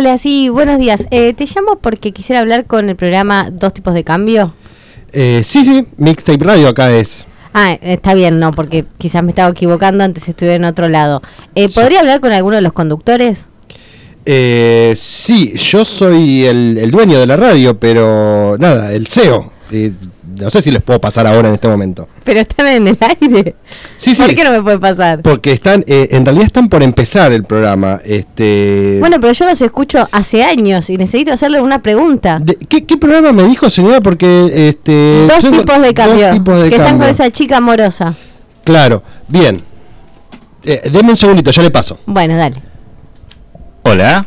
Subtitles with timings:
[0.00, 0.16] Hola.
[0.16, 1.06] Sí, buenos días.
[1.10, 4.54] Eh, te llamo porque quisiera hablar con el programa Dos Tipos de Cambio.
[5.12, 7.26] Eh, sí, sí, Mixtape Radio acá es.
[7.52, 11.20] Ah, está bien, no, porque quizás me estaba equivocando, antes estuve en otro lado.
[11.54, 13.44] Eh, ¿Podría hablar con alguno de los conductores?
[14.24, 19.52] Eh, sí, yo soy el, el dueño de la radio, pero nada, el CEO.
[19.70, 19.92] Eh,
[20.40, 22.08] no sé si les puedo pasar ahora en este momento.
[22.24, 23.54] Pero están en el aire.
[23.98, 24.22] Sí, sí.
[24.22, 25.22] ¿Por qué no me puede pasar?
[25.22, 28.00] Porque están, eh, en realidad están por empezar el programa.
[28.04, 28.96] Este.
[29.00, 32.38] Bueno, pero yo los escucho hace años y necesito hacerle una pregunta.
[32.42, 34.00] de- ¿qué, qué programa me dijo, señora?
[34.00, 35.26] Porque este.
[35.26, 36.26] Dos tipos de cambio.
[36.28, 37.06] Dos tipos de que están cambio.
[37.06, 38.14] con esa chica amorosa.
[38.64, 39.62] Claro, bien.
[40.62, 41.98] Eh, deme un segundito, ya le paso.
[42.06, 42.60] Bueno, dale.
[43.82, 44.26] Hola.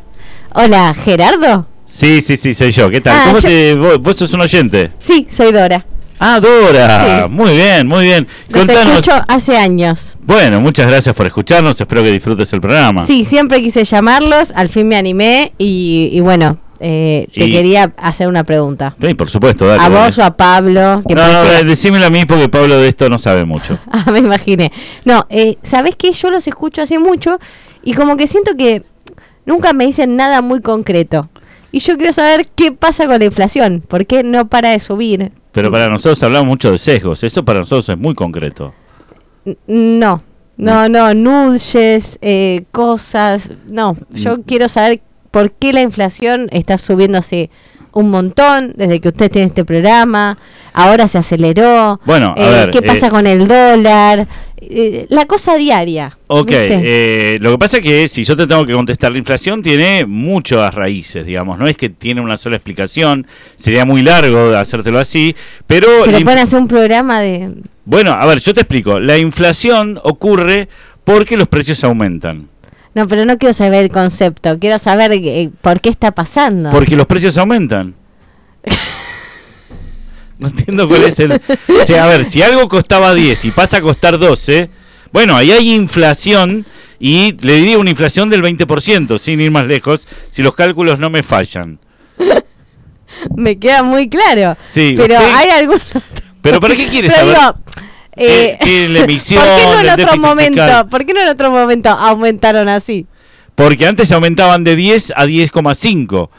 [0.55, 1.67] Hola, Gerardo.
[1.85, 2.89] Sí, sí, sí, soy yo.
[2.89, 3.15] ¿Qué tal?
[3.15, 4.91] Ah, ¿Cómo yo- te, vos, vos sos un oyente?
[4.99, 5.85] Sí, soy Dora.
[6.25, 7.23] Ah, Dora.
[7.25, 7.29] Sí.
[7.29, 8.27] Muy bien, muy bien.
[8.49, 8.99] Los Contanos.
[8.99, 10.15] escucho hace años.
[10.21, 11.79] Bueno, muchas gracias por escucharnos.
[11.81, 13.05] Espero que disfrutes el programa.
[13.05, 17.91] Sí, siempre quise llamarlos, al fin me animé y, y bueno, eh, te Y- quería
[17.97, 18.95] hacer una pregunta.
[19.01, 19.81] Sí, por supuesto, dale.
[19.83, 20.05] a dale.
[20.05, 21.03] vos o a Pablo.
[21.05, 23.77] Que No, no, decímelo a mí porque Pablo de esto no sabe mucho.
[23.91, 24.71] Ah, me imaginé.
[25.03, 26.13] No, eh, ¿sabés qué?
[26.13, 27.37] Yo los escucho hace mucho
[27.83, 28.83] y como que siento que
[29.45, 31.29] nunca me dicen nada muy concreto.
[31.73, 33.83] Y yo quiero saber qué pasa con la inflación.
[33.85, 35.31] ¿Por qué no para de subir?
[35.53, 37.23] Pero para nosotros hablamos mucho de sesgos.
[37.23, 38.73] Eso para nosotros es muy concreto.
[39.67, 40.21] No,
[40.57, 43.51] no, no, nudges, eh, cosas.
[43.71, 44.41] No, yo Mm.
[44.45, 47.49] quiero saber por qué la inflación está subiendo así
[47.91, 50.37] un montón desde que usted tiene este programa.
[50.73, 51.99] Ahora se aceleró.
[52.05, 54.27] Bueno, a Eh, ver, ¿Qué pasa eh, con el dólar?
[54.69, 56.17] Eh, la cosa diaria.
[56.27, 59.61] Ok, eh, lo que pasa es que si yo te tengo que contestar, la inflación
[59.61, 64.57] tiene muchas raíces, digamos, no es que tiene una sola explicación, sería muy largo de
[64.57, 65.35] hacértelo así,
[65.67, 65.87] pero...
[66.05, 67.51] Pero pueden hacer un programa de...
[67.85, 70.69] Bueno, a ver, yo te explico, la inflación ocurre
[71.03, 72.47] porque los precios aumentan,
[72.95, 74.57] No, pero no quiero saber el concepto.
[74.59, 76.69] Quiero saber eh, por qué está pasando.
[76.69, 77.95] porque los precios aumentan.
[80.43, 81.31] No entiendo cuál es el...
[81.31, 84.69] O sea, a ver, si algo costaba 10 y pasa a costar 12,
[85.13, 86.65] bueno, ahí hay inflación
[86.99, 91.09] y le diría una inflación del 20%, sin ir más lejos, si los cálculos no
[91.09, 91.79] me fallan.
[93.37, 94.57] Me queda muy claro.
[94.65, 95.79] Sí, pero usted- hay algún.
[96.41, 97.35] ¿Pero para qué quieres saber?
[97.37, 97.55] digo,
[98.17, 100.61] eh, ¿Qué- qué la emisión, ¿Por qué no en otro momento?
[100.61, 100.89] fiscal?
[100.89, 103.05] ¿Por qué no en otro momento aumentaron así?
[103.55, 106.29] Porque antes aumentaban de 10 a 10,5,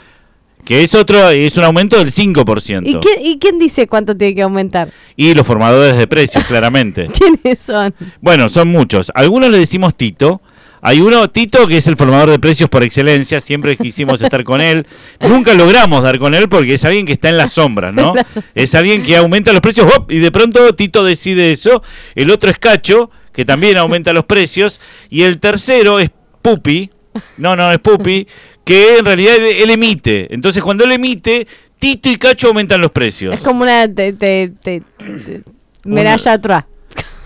[0.65, 2.87] que es otro es un aumento del 5%.
[2.87, 4.91] ¿Y, ¿Y quién dice cuánto tiene que aumentar?
[5.17, 7.09] Y los formadores de precios, claramente.
[7.09, 7.95] ¿Quiénes son?
[8.21, 9.13] Bueno, son muchos.
[9.15, 10.41] Algunos le decimos Tito.
[10.87, 13.41] Hay uno, Tito, que es el formador de precios por excelencia.
[13.41, 14.87] Siempre quisimos estar con él.
[15.19, 18.13] Nunca logramos dar con él porque es alguien que está en las sombras, ¿no?
[18.55, 21.83] Es alguien que aumenta los precios y de pronto Tito decide eso.
[22.15, 24.79] El otro es Cacho, que también aumenta los precios.
[25.09, 26.11] Y el tercero es
[26.43, 26.91] Pupi.
[27.39, 28.27] No, no, es Pupi,
[28.65, 30.33] que en realidad él, emite.
[30.35, 31.47] Entonces, cuando él emite,
[31.79, 33.35] Tito y Cacho aumentan los precios.
[33.35, 35.43] Es como una te, te- te- te-
[35.85, 36.65] medalla atrás.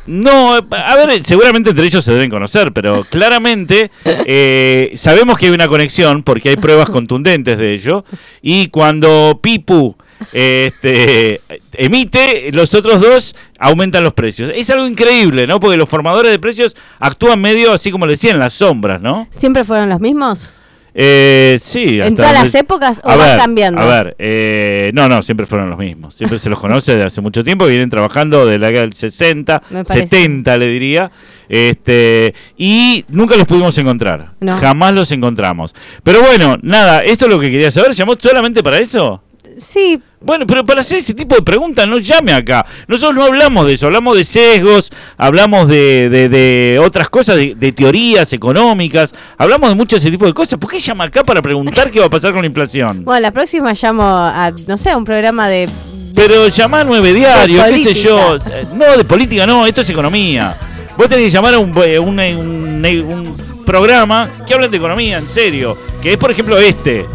[0.06, 5.52] No, a ver, seguramente entre ellos se deben conocer, pero claramente eh, sabemos que hay
[5.52, 8.04] una conexión porque hay pruebas contundentes de ello.
[8.40, 9.94] Y cuando Pipu
[10.32, 11.40] eh, este,
[11.74, 14.50] emite, los otros dos aumentan los precios.
[14.54, 15.60] Es algo increíble, ¿no?
[15.60, 19.28] Porque los formadores de precios actúan medio así como le decía, en las sombras, ¿no?
[19.30, 20.54] ¿Siempre fueron los mismos?
[21.00, 22.00] Eh, sí.
[22.00, 23.80] ¿En todas las épocas o a van ver, cambiando?
[23.80, 26.14] A ver, eh, no, no, siempre fueron los mismos.
[26.14, 29.62] Siempre se los conoce desde hace mucho tiempo, vienen trabajando de la década del 60,
[29.70, 30.08] Me parece.
[30.08, 31.12] 70 le diría.
[31.48, 34.32] Este, y nunca los pudimos encontrar.
[34.40, 34.56] No.
[34.56, 35.72] Jamás los encontramos.
[36.02, 37.92] Pero bueno, nada, esto es lo que quería saber.
[37.92, 39.22] ¿Llamó solamente para eso?
[39.60, 42.64] Sí, Bueno, pero para hacer ese tipo de preguntas no llame acá.
[42.86, 47.54] Nosotros no hablamos de eso, hablamos de sesgos, hablamos de, de- de otras cosas, de,
[47.54, 50.58] de teorías económicas, hablamos de mucho de ese tipo de cosas.
[50.58, 53.04] ¿Por qué llama acá para preguntar qué va a pasar con la inflación?
[53.04, 55.68] bueno, la próxima llamo a, no sé, a un programa de...
[56.14, 58.38] Pero llamá a Nueve Diario, De qué sé yo.
[58.74, 60.56] No, de política no, esto es economía.
[60.96, 65.18] Vos tenés que llamar a un, eh, un, un- un programa que hablen de economía,
[65.18, 65.78] en serio.
[66.02, 67.06] Que es, por ejemplo, este.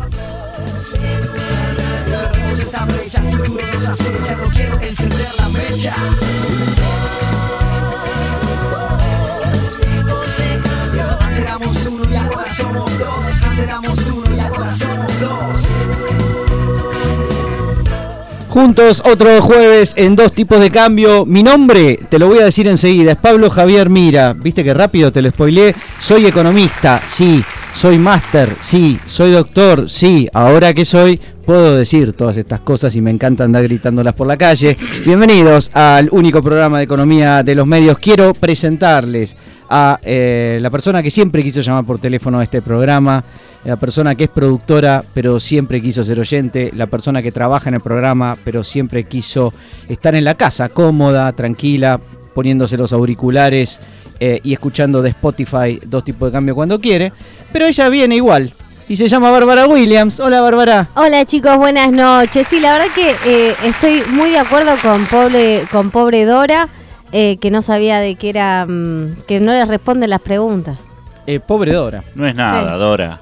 [18.49, 21.25] Juntos otro jueves en dos tipos de cambio.
[21.25, 24.33] Mi nombre, te lo voy a decir enseguida, es Pablo Javier Mira.
[24.33, 25.75] Viste que rápido te lo spoileé.
[25.99, 27.43] Soy economista, sí.
[27.73, 28.99] Soy máster, sí.
[29.07, 30.27] Soy doctor, sí.
[30.33, 34.37] Ahora que soy, puedo decir todas estas cosas y me encanta andar gritándolas por la
[34.37, 34.77] calle.
[35.05, 37.97] Bienvenidos al único programa de economía de los medios.
[37.97, 39.35] Quiero presentarles
[39.69, 43.23] a eh, la persona que siempre quiso llamar por teléfono a este programa
[43.63, 47.75] la persona que es productora pero siempre quiso ser oyente, la persona que trabaja en
[47.75, 49.53] el programa pero siempre quiso
[49.87, 51.99] estar en la casa, cómoda, tranquila,
[52.33, 53.79] poniéndose los auriculares
[54.19, 57.11] eh, y escuchando de Spotify dos tipos de cambio cuando quiere,
[57.53, 58.51] pero ella viene igual.
[58.89, 60.19] Y se llama Bárbara Williams.
[60.19, 60.89] Hola Bárbara.
[60.95, 62.45] Hola chicos, buenas noches.
[62.49, 66.67] Sí, la verdad que eh, estoy muy de acuerdo con pobre, con pobre Dora,
[67.13, 70.77] eh, que no sabía de qué era, mm, que no le responden las preguntas.
[71.25, 72.03] Eh, pobre Dora.
[72.15, 72.79] No es nada, Sí.
[72.79, 73.21] Dora.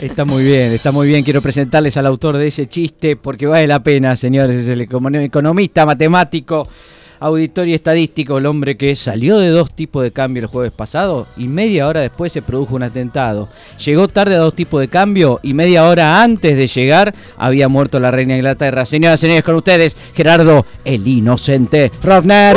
[0.00, 1.22] Está muy bien, está muy bien.
[1.24, 4.62] Quiero presentarles al autor de ese chiste porque vale la pena, señores.
[4.62, 6.68] Es el econo- economista, matemático,
[7.20, 11.26] auditor y estadístico, el hombre que salió de dos tipos de cambio el jueves pasado
[11.36, 13.48] y media hora después se produjo un atentado.
[13.84, 18.00] Llegó tarde a dos tipos de cambio y media hora antes de llegar había muerto
[18.00, 18.84] la reina Inglaterra.
[18.86, 22.56] Señoras y señores, con ustedes, Gerardo el Inocente Rovner.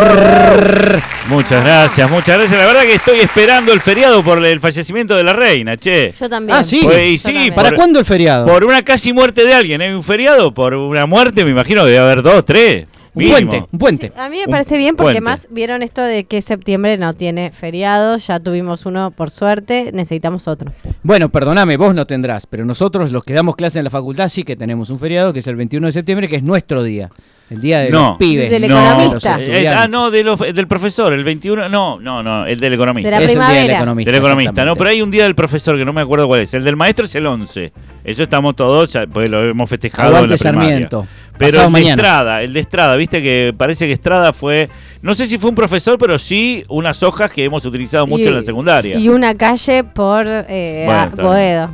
[1.28, 2.60] Muchas gracias, muchas gracias.
[2.60, 6.14] La verdad que estoy esperando el feriado por el fallecimiento de la reina, che.
[6.20, 6.58] Yo también.
[6.58, 6.82] Ah, sí.
[6.84, 7.54] Pues, y Yo sí, también.
[7.56, 8.48] ¿Para por- cuándo el feriado?
[8.48, 10.54] Por una casi muerte de alguien, ¿hay un feriado?
[10.54, 12.88] Por una muerte, me imagino que debe haber dos, tres.
[13.20, 13.52] Un mínimo.
[13.52, 14.12] puente, un puente.
[14.16, 15.22] A mí me parece bien porque puente.
[15.22, 20.48] más vieron esto de que septiembre no tiene feriados, ya tuvimos uno por suerte, necesitamos
[20.48, 20.72] otro.
[21.04, 24.44] Bueno, perdóname, vos no tendrás, pero nosotros los que damos clase en la facultad sí
[24.44, 27.10] que tenemos un feriado que es el 21 de septiembre, que es nuestro día,
[27.50, 28.10] el día de No.
[28.10, 28.50] los pibes.
[28.52, 29.38] Del No, economista.
[29.40, 31.68] eh, ah, no, de los- del profesor, el 21.
[31.70, 33.10] No, no, no, el del economista.
[33.10, 33.78] De la Es el día del primavera.
[33.78, 34.12] economista.
[34.12, 36.54] Del economista, no, pero hay un día del profesor que no me acuerdo cuál es.
[36.54, 37.72] El del maestro es el 11.
[38.04, 40.70] Eso estamos todos, pues lo hemos festejado Aguante en la primaria.
[40.70, 41.08] Sarmiento.
[41.38, 41.90] Pero Pasado el de.
[41.90, 44.70] Estrada, el de Estrada, viste que parece que Estrada fue,
[45.02, 48.28] no sé si fue un profesor, pero sí unas hojas que hemos utilizado mucho Y-
[48.28, 48.98] en la secundaria.
[49.00, 51.12] Y una calle por eh, Bueno.
[51.30, 51.70] Boedo.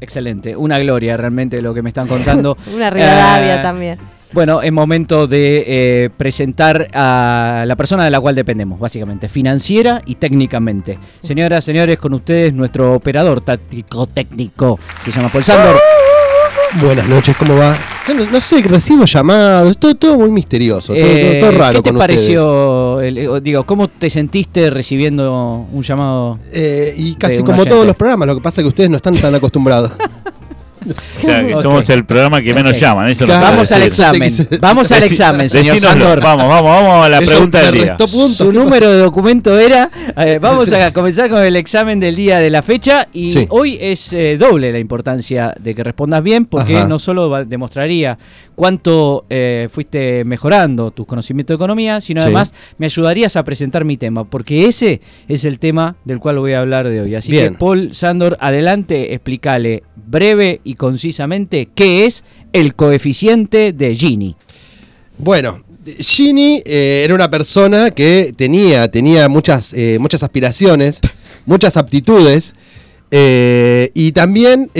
[0.00, 2.56] Excelente, una gloria realmente lo que me están contando.
[2.74, 3.98] Una Rivadavia Eh, también.
[4.32, 10.02] Bueno, es momento de eh, presentar a la persona de la cual dependemos, básicamente, financiera
[10.04, 10.98] y técnicamente.
[11.22, 15.76] Señoras, señores, con ustedes nuestro operador táctico técnico, se llama Paul Sandor.
[16.82, 17.76] Buenas noches, ¿cómo va?
[18.14, 21.82] No, no sé, recibo llamados, todo, todo muy misterioso, todo, Eh, todo- todo raro ¿Qué
[21.82, 23.00] te con pareció?
[23.00, 26.38] el- eh, digo, ¿cómo te sentiste recibiendo un llamado?
[26.52, 27.70] Eh, y casi como oyente?
[27.70, 29.92] todos los programas, lo que pasa es que ustedes no están tan acostumbrados.
[31.18, 31.62] O sea, que Ok.
[31.62, 32.78] somos el programa que menos Ok.
[32.80, 33.08] llaman.
[33.08, 33.42] Eso Claro.
[33.46, 34.32] Vamos al examen.
[34.60, 36.04] Vamos al examen, señor Decínoslo.
[36.04, 36.20] Sandor.
[36.22, 37.96] Vamos, vamos, vamos a la Eso pregunta del día.
[37.96, 38.10] puntos.
[38.36, 39.90] Su número de documento era.
[40.16, 43.08] eh, vamos a comenzar con el examen del día de la fecha.
[43.12, 43.46] Y Sí.
[43.50, 46.88] hoy es eh, doble la importancia de que respondas bien, porque Ajá.
[46.88, 48.18] no solo demostraría
[48.54, 52.24] cuánto eh, fuiste mejorando tus conocimientos de economía, sino Sí.
[52.24, 56.52] además me ayudarías a presentar mi tema, porque ese es el tema del cual voy
[56.54, 57.14] a hablar de hoy.
[57.14, 57.52] Así Bien.
[57.52, 64.36] que, Paul Sandor, adelante, explícale breve y concisamente qué es el coeficiente de Gini.
[65.16, 65.64] Bueno,
[65.98, 71.00] Ginny eh, era una persona que tenía, tenía muchas, eh, muchas aspiraciones,
[71.46, 72.52] muchas aptitudes,
[73.10, 74.70] eh, y también,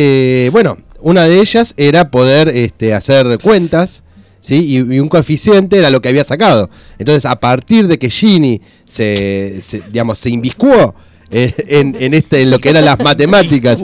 [0.52, 4.02] bueno, una de ellas era poder este, hacer cuentas,
[4.42, 4.66] ¿sí?
[4.66, 6.68] Y, un coeficiente era lo que había sacado.
[6.98, 10.94] Entonces, a partir de que Ginny se, se, digamos, se inviscuó
[11.30, 13.80] en, en este, en lo que eran las matemáticas.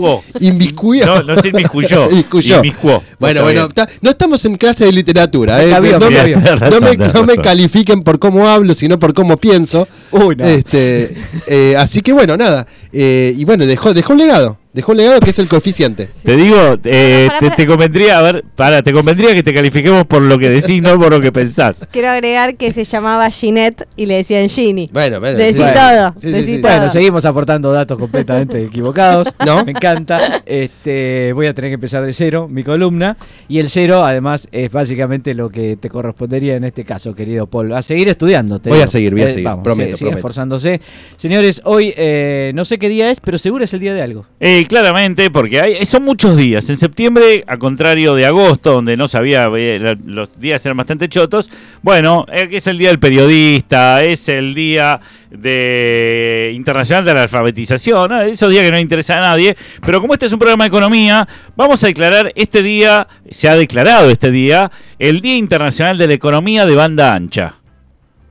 [1.06, 2.10] No, no se inmiscuyó.
[2.10, 2.56] Inmiscuyó.
[2.58, 3.03] Inmiscuó.
[3.19, 5.63] Bueno, Está bueno, ta- no estamos en clase de literatura.
[5.63, 9.36] Eh, no, me no razón, me- no me califiquen por cómo hablo, sino por cómo
[9.36, 9.86] pienso.
[10.10, 10.44] Uy, no.
[10.44, 11.15] Este,
[11.46, 12.67] eh, así que bueno, nada.
[12.94, 14.58] Eh, y bueno, dejó, dejó un legado.
[14.72, 16.08] Dejó un legado que es el coeficiente.
[16.24, 20.20] Te digo, eh, te, te convendría, a ver, para, te convendría que te califiquemos por
[20.20, 21.86] lo que decís, no por lo que pensás.
[21.93, 24.91] Quiero agregar que se llamaba Ginette y le decían Gini.
[24.93, 25.39] Bueno, bueno.
[25.39, 25.65] Decí sí.
[25.72, 26.60] todo, Sí, decí sí.
[26.60, 26.72] todo.
[26.72, 29.29] Bueno, seguimos aportando datos completamente equivocados.
[29.46, 29.65] ¿No?
[29.65, 30.43] Me encanta.
[30.44, 33.17] Este, voy a tener que empezar de cero mi columna.
[33.46, 37.72] Y el cero, además, es básicamente lo que te correspondería en este caso, querido Paul.
[37.74, 38.58] A seguir estudiando.
[38.58, 38.86] te Voy digo.
[38.86, 40.19] a seguir, voy a seguir, Vamos, prometo, sigue- sigue prometo.
[40.19, 40.81] esforzándose.
[41.17, 44.26] Señores, hoy eh, no sé qué día es, pero seguro es el día de algo.
[44.41, 46.69] Eh, claramente, porque hay, son muchos días.
[46.70, 51.50] En septiembre, a contrario de agosto, donde no sabía, eh, los días eran bastante chotos.
[51.82, 55.00] Bueno, eh, es el día del periodista, es el día
[55.31, 58.20] de internacional de la alfabetización, ¿no?
[58.22, 59.56] esos días que no interesa a nadie.
[59.84, 63.56] Pero como este es un programa de economía, vamos a declarar este día, se ha
[63.56, 67.56] declarado este día, el Día Internacional de la Economía de Banda Ancha.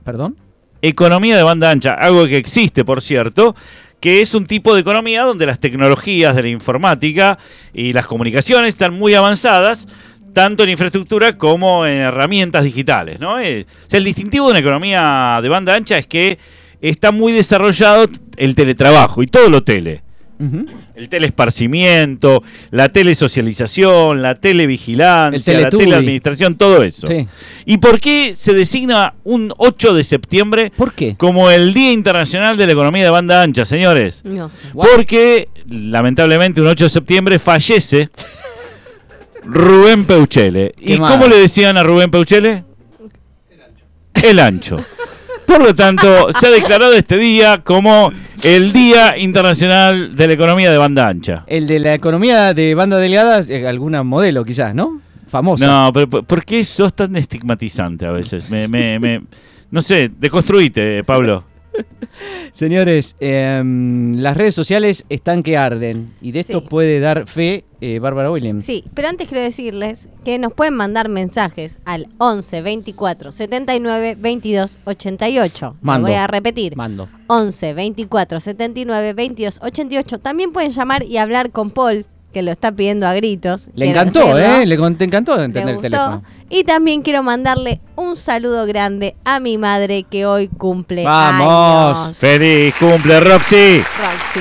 [0.04, 0.36] ¿Perdón?
[0.82, 3.56] Economía de banda ancha, algo que existe, por cierto,
[4.00, 7.38] que es un tipo de economía donde las tecnologías de la informática
[7.72, 9.88] y las comunicaciones están muy avanzadas,
[10.32, 13.18] tanto en infraestructura como en herramientas digitales.
[13.18, 13.40] ¿no?
[13.40, 16.38] Eh, o sea, el distintivo de una economía de banda ancha es que
[16.80, 20.03] está muy desarrollado el teletrabajo y todo lo tele.
[20.94, 27.06] El teleesparcimiento, la telesocialización, la televigilancia, El la teleadministración, todo eso.
[27.06, 27.26] Sí.
[27.66, 31.16] ¿Y por qué se designa un 8 de septiembre ¿Por qué?
[31.16, 34.22] como el Día Internacional de la Economía de Banda Ancha, señores?
[34.24, 34.66] No sé.
[34.72, 38.10] Porque, lamentablemente, un 8 de septiembre fallece
[39.44, 40.74] Rubén Peuchele.
[40.78, 41.12] ¿Y mal.
[41.12, 42.64] cómo le decían a Rubén Peuchele?
[44.22, 44.84] El ancho.
[45.46, 50.70] Por lo tanto, se ha declarado este día como el Día Internacional de la Economía
[50.70, 51.44] de Banda Ancha.
[51.46, 55.00] El de la economía de banda delgada, eh, alguna modelo quizás, ¿no?
[55.26, 55.66] Famosa.
[55.66, 58.50] No, pero ¿por- ¿por qué sos tan estigmatizante a veces?
[58.50, 59.22] Me, me, me-
[59.70, 61.44] no sé, deconstruite, Pablo.
[62.52, 66.66] Señores, em, las redes sociales están que arden y de esto Sí.
[66.68, 68.64] puede dar fe eh, Bárbara Williams.
[68.64, 74.78] Sí, pero antes quiero decirles que nos pueden mandar mensajes al 11 24 79 22
[74.84, 75.76] 88.
[75.82, 76.08] Mando.
[76.08, 76.76] Lo voy a repetir.
[76.76, 77.08] Mando.
[77.26, 80.18] 11 24 79 22 88.
[80.20, 83.70] También pueden llamar y hablar con Paul, que lo está pidiendo a gritos.
[83.74, 84.36] Le encantó.
[84.36, 84.66] ¿eh?
[84.66, 86.22] Le te encantó entender el teléfono.
[86.50, 91.96] Y también quiero mandarle un saludo grande a mi madre que hoy cumple Vamos.
[91.98, 92.16] años.
[92.18, 93.78] ¡Feliz cumple, Roxy!
[93.78, 94.40] Roxy.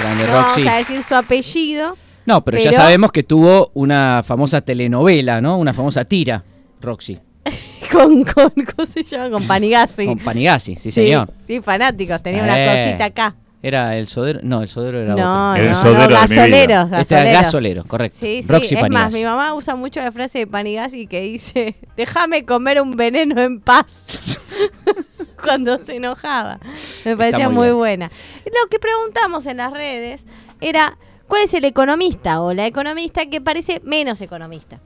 [0.00, 0.64] Grande No Roxy.
[0.64, 1.96] vamos a decir su apellido.
[2.26, 5.56] No, pero, ya sabemos que tuvo una famosa telenovela, ¿no?
[5.56, 6.44] Una famosa tira,
[6.80, 7.18] Roxy.
[7.90, 9.30] Con, con, ¿cómo se llama?
[9.30, 10.04] Con Panigasi.
[10.04, 11.32] Con Panigasi, sí, señor.
[11.46, 12.22] Sí, fanáticos.
[12.22, 12.84] Tenía una Eh.
[12.84, 13.34] cosita acá.
[13.62, 14.40] Era el sodero.
[14.42, 15.62] No, el sodero era No, otro.
[15.62, 18.18] El no, sodero no, gasoleros, Este era gasolero, correcto.
[18.20, 21.74] Sí, sí, Roxy es más, mi mamá usa mucho la frase de Panigasi que dice,
[21.96, 24.38] déjame comer un veneno en paz,
[25.42, 26.60] cuando se enojaba.
[27.04, 28.10] Me parecía muy buena.
[28.44, 30.24] Lo que preguntamos en las redes
[30.60, 30.96] era,
[31.26, 34.78] ¿cuál es el economista o la economista que parece menos economista?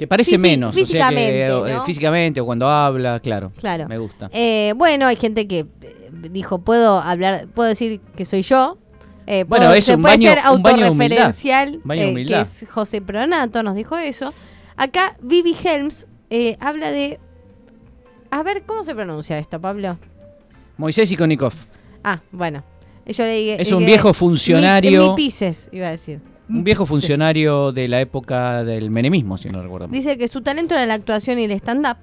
[0.00, 0.70] Que parece menos.
[0.70, 1.84] o sea que, físicamente, eh, ¿no?
[1.84, 3.52] físicamente o cuando habla, claro.
[3.58, 3.86] Claro.
[3.86, 4.30] Me gusta.
[4.32, 8.78] Eh, bueno, hay gente que eh, dijo, puedo hablar, puedo decir que soy yo.
[9.26, 12.36] Eh, Bueno, puedo- es se un puede baño- ser autorreferencial, eh, humildad.
[12.38, 14.32] que es José Pronato, nos dijo eso.
[14.76, 16.06] Acá Vivi Helms
[16.58, 17.20] habla de...
[18.30, 19.98] A ver, ¿cómo se pronuncia esto, Pablo?
[20.78, 21.52] Moisés Ikonikov.
[22.02, 22.64] Ah, bueno.
[23.06, 26.20] Yo le dije, Es un viejo funcionario- mi Pises, iba a decir.
[26.50, 26.88] Un viejo Pises.
[26.90, 29.88] funcionario de la época del menemismo, si no recuerdo.
[29.88, 31.96] Dice que su talento era la actuación y el stand-up.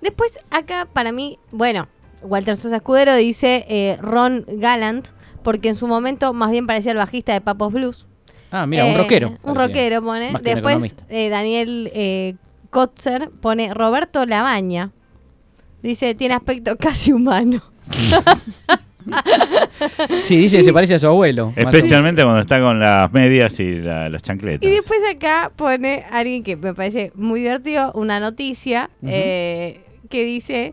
[0.00, 1.88] Después, acá para mí, bueno,
[2.22, 5.08] Walter Sosa Escudero dice eh, Ron Gallant,
[5.42, 8.06] porque en su momento más bien parecía el bajista de Papos Blues.
[8.50, 9.28] Ah, mira, un Eh, rockero.
[9.30, 9.66] Un parecía.
[9.66, 10.30] rockero pone.
[10.32, 12.34] Más Después, eh, Daniel eh,
[12.70, 14.92] Kotzer pone Roberto Labaña.
[15.82, 17.62] Dice, tiene aspecto casi humano.
[20.24, 21.52] Sí, dice que se parece a su abuelo.
[21.56, 24.68] Especialmente cuando está con las medias y la- las chancletas.
[24.68, 30.72] Y después acá pone alguien que me parece muy divertido, una noticia eh, que dice,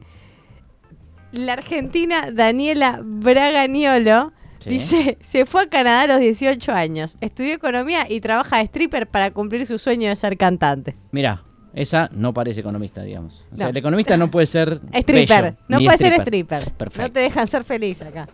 [1.32, 4.70] la argentina Daniela Bragagnolo Sí.
[4.70, 9.08] dice, se fue a Canadá a los 18 años, estudió economía y trabaja de stripper
[9.08, 10.96] para cumplir su sueño de ser cantante.
[11.12, 11.44] Mira,
[11.74, 13.44] esa no parece economista, digamos.
[13.52, 13.72] O sea, No.
[13.72, 16.72] el economista no puede ser Stripper, bello, no puede ser stripper.
[16.72, 17.02] Perfecto.
[17.02, 18.28] No te dejan ser feliz acá.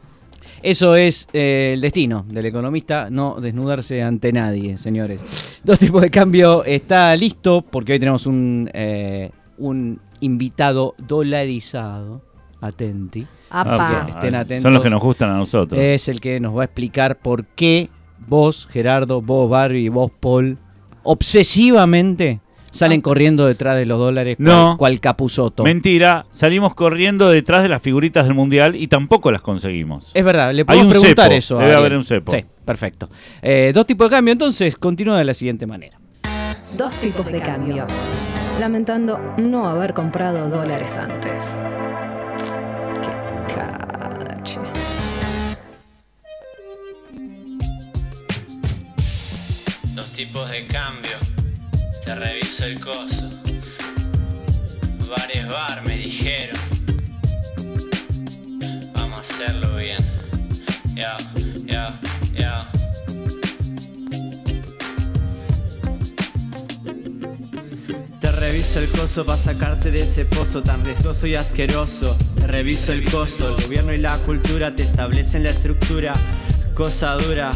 [0.62, 5.24] Eso es eh, el destino del economista, no desnudarse ante nadie, señores.
[5.64, 12.22] Dos tipos de cambio está listo porque hoy tenemos un, eh, un invitado dolarizado.
[12.62, 13.26] Atenti.
[13.52, 14.64] Ah, estén atentos.
[14.64, 15.80] son los que nos gustan a nosotros.
[15.82, 17.90] Es el que nos va a explicar por qué
[18.28, 20.58] vos, Gerardo, vos, Barbie y vos, Paul,
[21.04, 24.76] obsesivamente salen corriendo detrás de los dólares cual, No.
[24.78, 25.64] cual capuzoto.
[25.64, 30.12] Mentira, salimos corriendo detrás de las figuritas del mundial y tampoco las conseguimos.
[30.14, 31.58] Es verdad, le podemos un preguntar cepo, eso.
[31.58, 32.32] debe haber un cepo.
[32.32, 33.10] Sí, perfecto.
[33.42, 36.00] Eh, dos tipos de cambio, entonces continúa de la siguiente manera.
[36.78, 37.88] Dos tipos de cambio.
[38.60, 41.60] Lamentando no haber comprado dólares antes.
[43.02, 44.60] Qué cache.
[49.96, 50.99] Dos tipos de cambio.
[52.10, 53.30] Te reviso el coso.
[55.08, 56.58] Bares bar me dijeron.
[58.96, 60.00] Vamos a hacerlo bien.
[60.96, 61.18] Ya,
[61.68, 62.00] ya,
[62.36, 62.68] ya.
[68.20, 72.18] Te reviso el coso para sacarte de ese pozo tan riesgoso y asqueroso.
[72.38, 76.16] Te reviso el coso, el gobierno y la cultura te establecen la estructura.
[76.74, 77.52] Cosa dura,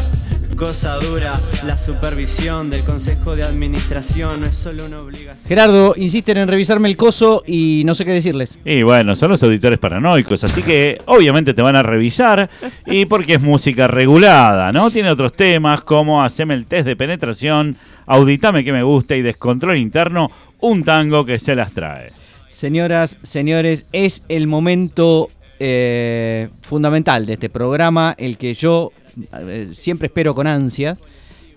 [0.56, 1.40] cosa dura.
[1.66, 5.48] La supervisión del consejo de administración no es solo una obligación.
[5.48, 8.60] Gerardo, insisten en revisarme el coso y no sé qué decirles.
[8.66, 12.50] Y bueno, son los auditores paranoicos, así que obviamente te van a revisar
[12.86, 14.92] y porque es música regulada, ¿no?
[14.92, 19.78] Tiene otros temas como haceme el test de penetración, auditame que me gusta y descontrol
[19.78, 20.30] interno,
[20.60, 22.12] un tango que se las trae.
[22.48, 25.30] Señoras, señores, es el momento
[25.66, 28.92] eh, fundamental de este programa, el que yo
[29.32, 30.98] eh, siempre espero con ansia,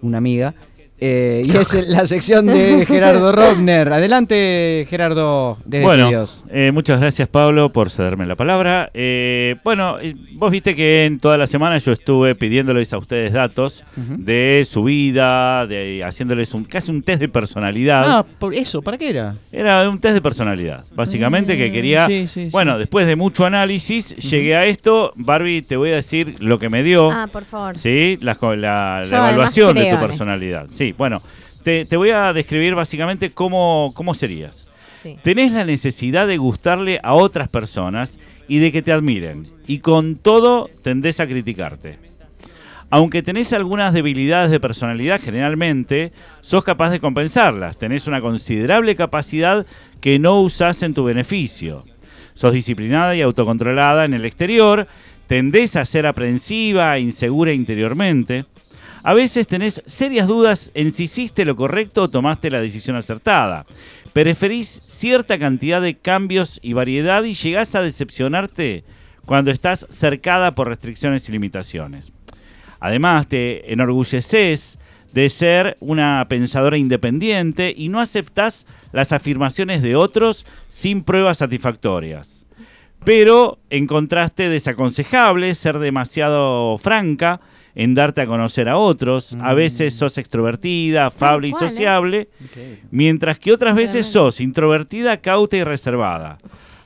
[0.01, 0.55] una amiga,
[0.99, 3.93] eh, y es la sección de Gerardo Robner.
[3.93, 6.11] Adelante, Gerardo, desde Bueno,
[6.51, 8.91] eh, muchas gracias Pablo por cederme la palabra.
[8.95, 9.99] Eh, bueno,
[10.35, 14.85] vos viste que en toda la semana yo estuve pidiéndoles a ustedes datos de su
[14.85, 18.05] vida, de haciéndoles un casi un test de personalidad.
[18.19, 19.35] Ah, por eso, ¿para qué era?
[19.53, 22.07] Era un test de personalidad, básicamente que quería...
[22.07, 22.51] Sí, sí, sí.
[22.51, 25.11] Bueno, después de mucho análisis llegué a esto.
[25.17, 27.11] Barbie, te voy a decir lo que me dio.
[27.11, 27.77] Ah, por favor.
[27.77, 30.67] Sí, la, la- evaluación de tu personalidad.
[30.71, 31.23] Sí, bueno,
[31.63, 34.69] te, te voy a describir básicamente cómo, cómo serías.
[34.93, 35.17] Sí.
[35.23, 39.49] Tenés la necesidad de gustarle a otras personas y de que te admiren.
[39.67, 41.99] Y con todo tendés a criticarte.
[42.89, 47.77] Aunque tenés algunas debilidades de personalidad, generalmente sos capaz de compensarlas.
[47.77, 49.67] Tenés una considerable capacidad
[50.01, 51.85] que no usás en tu beneficio.
[52.35, 54.87] Sos disciplinada y autocontrolada en el exterior.
[55.27, 58.45] Tendés a ser aprensiva e insegura interiormente.
[59.07, 63.65] A veces tenés serias dudas en si hiciste lo correcto o tomaste la decisión acertada.
[64.13, 68.83] Preferís cierta cantidad de cambios y variedad y llegás a decepcionarte
[69.25, 72.11] cuando estás cercada por restricciones y limitaciones.
[72.81, 74.77] Además, te enorgulleces
[75.13, 82.45] de ser una pensadora independiente y no aceptás las afirmaciones de otros sin pruebas satisfactorias.
[83.05, 87.41] Pero encontraste desaconsejable ser demasiado franca
[87.77, 89.37] en darte a conocer a otros.
[89.41, 91.55] A veces sos extrovertida, afable y ¿eh?
[91.57, 92.29] sociable,
[92.91, 96.39] mientras que otras veces sos introvertida, cauta y reservada.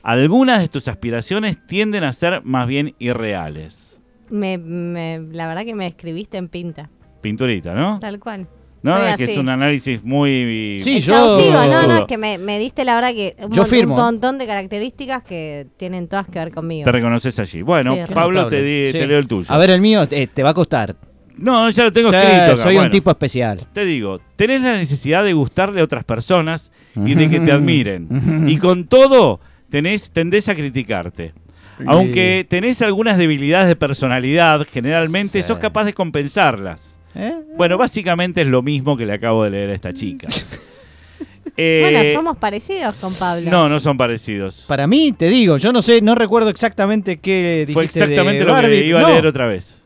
[0.03, 4.01] Algunas de tus aspiraciones tienden a ser más bien irreales.
[4.29, 6.89] Me, me- la verdad que me escribiste en pinta.
[7.21, 7.99] Pinturita, ¿no?
[7.99, 8.47] Tal cual.
[8.83, 10.79] No, Soy es que es un análisis muy...
[10.79, 13.93] Sí, yo- no, no, es que me, me diste la verdad que un, Yo firmo.
[13.95, 16.85] un montón de características que tienen todas que ver conmigo.
[16.85, 17.61] Te reconoces allí.
[17.61, 18.93] Bueno, Sí, Pablo, te, di- Sí.
[18.93, 19.53] te leo el tuyo.
[19.53, 20.95] A ver, el mío eh, te va a costar.
[21.37, 22.35] No, ya lo tengo escrito.
[22.43, 22.57] acá.
[22.57, 23.67] soy un Bueno, tipo especial.
[23.71, 28.45] Te digo, tenés la necesidad de gustarle a otras personas y de que te admiren.
[28.47, 31.33] Y con todo, tenés, tendés a criticarte.
[31.87, 35.47] Aunque tenés algunas debilidades de personalidad, generalmente Sí.
[35.47, 36.99] sos capaz de compensarlas.
[37.15, 37.35] ¿Eh?
[37.57, 40.27] Bueno, básicamente es lo mismo que le acabo de leer a esta chica.
[41.57, 43.49] Eh, Bueno, somos parecidos con Pablo.
[43.51, 44.65] No, no son parecidos.
[44.67, 48.45] Para mí, te digo, yo no sé, no recuerdo exactamente qué dijiste Fue exactamente de
[48.45, 48.79] lo Barbie.
[48.79, 49.09] que iba a No.
[49.09, 49.83] leer otra vez.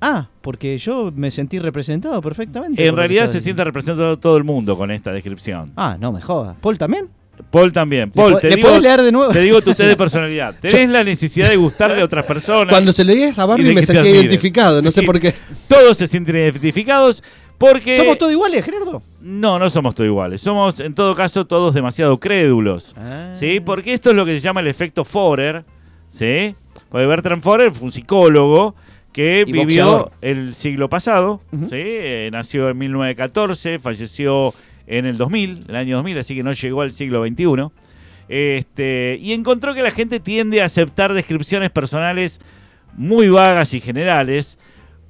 [0.00, 2.86] Ah, porque yo me sentí representado perfectamente.
[2.86, 5.70] En realidad se siente representado todo el mundo con esta descripción.
[5.76, 6.56] Ah, no me jodas.
[6.60, 7.08] ¿Paul también?
[7.50, 8.08] Paul también.
[8.14, 9.32] ¿Le Paul, te le digo, podés leer de nuevo?
[9.32, 10.54] Te digo tu test de personalidad.
[10.60, 12.72] Tenés la necesidad de gustarle a otras personas.
[12.72, 14.06] Cuando se leía esa Y Barbie de me admiren.
[14.06, 15.34] identificado, no sé por qué.
[15.68, 17.22] Todos se sienten identificados
[17.58, 17.96] porque...
[17.98, 19.02] ¿Somos todos iguales, Gerardo?
[19.20, 20.40] No, no somos todos iguales.
[20.40, 22.94] Somos, en todo caso, todos demasiado crédulos.
[22.96, 23.32] Ah.
[23.34, 23.60] ¿Sí?
[23.60, 25.64] Porque esto es lo que se llama el efecto Forer.
[26.08, 26.54] ¿Sí?
[26.88, 28.74] Porque Bertrand Forer fue un psicólogo
[29.12, 30.10] que Y vivió boxeador.
[30.22, 31.42] el siglo pasado.
[31.52, 31.66] Ujú.
[31.66, 31.74] ¿sí?
[31.76, 34.54] Eh, nació en 1914, falleció
[34.90, 37.70] en el 2000, el año 2000, así que no llegó al siglo XXI.
[38.28, 42.40] Este, y encontró que la gente tiende a aceptar descripciones personales
[42.96, 44.58] muy vagas y generales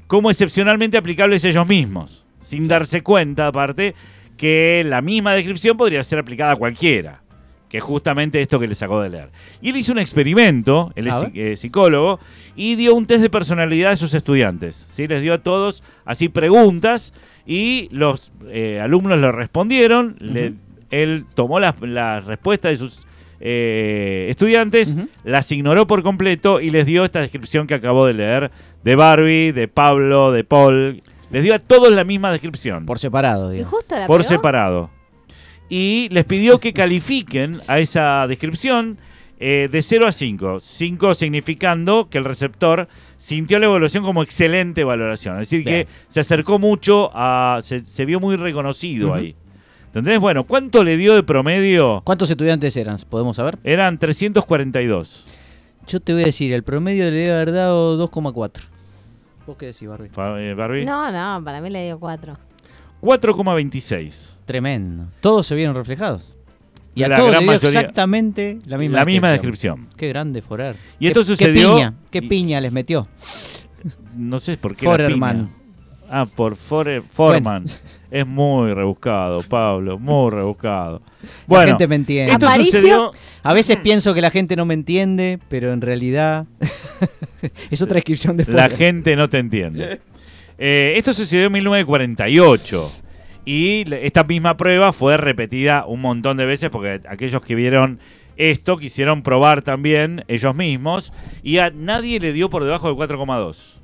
[0.06, 3.94] como excepcionalmente aplicables a ellos mismos, sin darse cuenta, aparte,
[4.36, 7.22] que la misma descripción podría ser aplicada a cualquiera,
[7.68, 9.30] que es justamente esto que les acabo de leer.
[9.62, 12.20] Y él hizo un experimento, él es eh, psicólogo,
[12.56, 14.88] y dio un test de personalidad a sus estudiantes.
[14.92, 15.06] ¿sí?
[15.06, 17.14] Les dio a todos así preguntas
[17.46, 20.54] y los eh, alumnos le respondieron, le-
[20.90, 23.06] él tomó las las respuestas de sus
[23.40, 28.50] eh, estudiantes, las ignoró por completo y les dio esta descripción que acabo de leer
[28.84, 31.02] de Barbie, de Pablo, de Paul.
[31.30, 33.70] Les dio a todos la misma descripción, Por separado, Y digo.
[33.70, 34.28] justo la por pegó.
[34.28, 34.90] separado.
[35.68, 38.98] Y les pidió que califiquen a esa descripción
[39.40, 40.60] eh, de 0 a 5.
[40.60, 45.40] 5 significando que el receptor sintió la evaluación como excelente valoración.
[45.40, 45.86] Es decir, Bien.
[45.86, 47.60] que se acercó mucho a.
[47.62, 49.34] Se, se vio muy reconocido ahí.
[49.86, 50.20] ¿Entendés?
[50.20, 52.02] Bueno, ¿cuánto le dio de promedio?
[52.04, 52.96] ¿Cuántos estudiantes eran?
[53.08, 53.58] ¿Podemos saber?
[53.64, 55.26] Eran 342.
[55.88, 58.60] Yo te voy a decir, el promedio le debe haber dado 2,4.
[59.46, 60.10] ¿Vos qué decís, Barbie?
[60.38, 60.84] Eh, Barbie.
[60.84, 62.36] No, no, para mí le dio cuatro.
[63.00, 64.36] 4,26.
[64.44, 65.06] Tremendo.
[65.20, 66.34] Todos se vieron reflejados.
[67.00, 69.88] Y a La todos gran le dio mayoría- exactamente la misma, La misma descripción.
[69.96, 70.76] Qué grande Forer.
[70.98, 73.08] Y esto Qué- sucedió- Qué piña, qué y- piña les metió.
[74.16, 74.84] No sé por qué.
[74.86, 75.50] la Forerman.
[76.12, 77.64] Ah, por Fore- Foreman.
[78.10, 79.96] Es muy rebuscado, Pablo.
[79.96, 81.00] Muy rebuscado.
[81.22, 82.32] la Bueno, gente me entiende.
[82.32, 83.10] esto Aparicio- sucedió.
[83.44, 86.46] A veces pienso que la gente no me entiende, pero en realidad
[87.70, 88.76] es otra descripción de La Forer.
[88.76, 90.00] gente no te entiende.
[90.58, 92.90] Eh, esto sucedió en 1948.
[93.44, 97.98] Y esta misma prueba fue repetida un montón de veces porque aquellos que vieron
[98.36, 103.80] esto quisieron probar también ellos mismos y a nadie le dio por debajo del 4,2.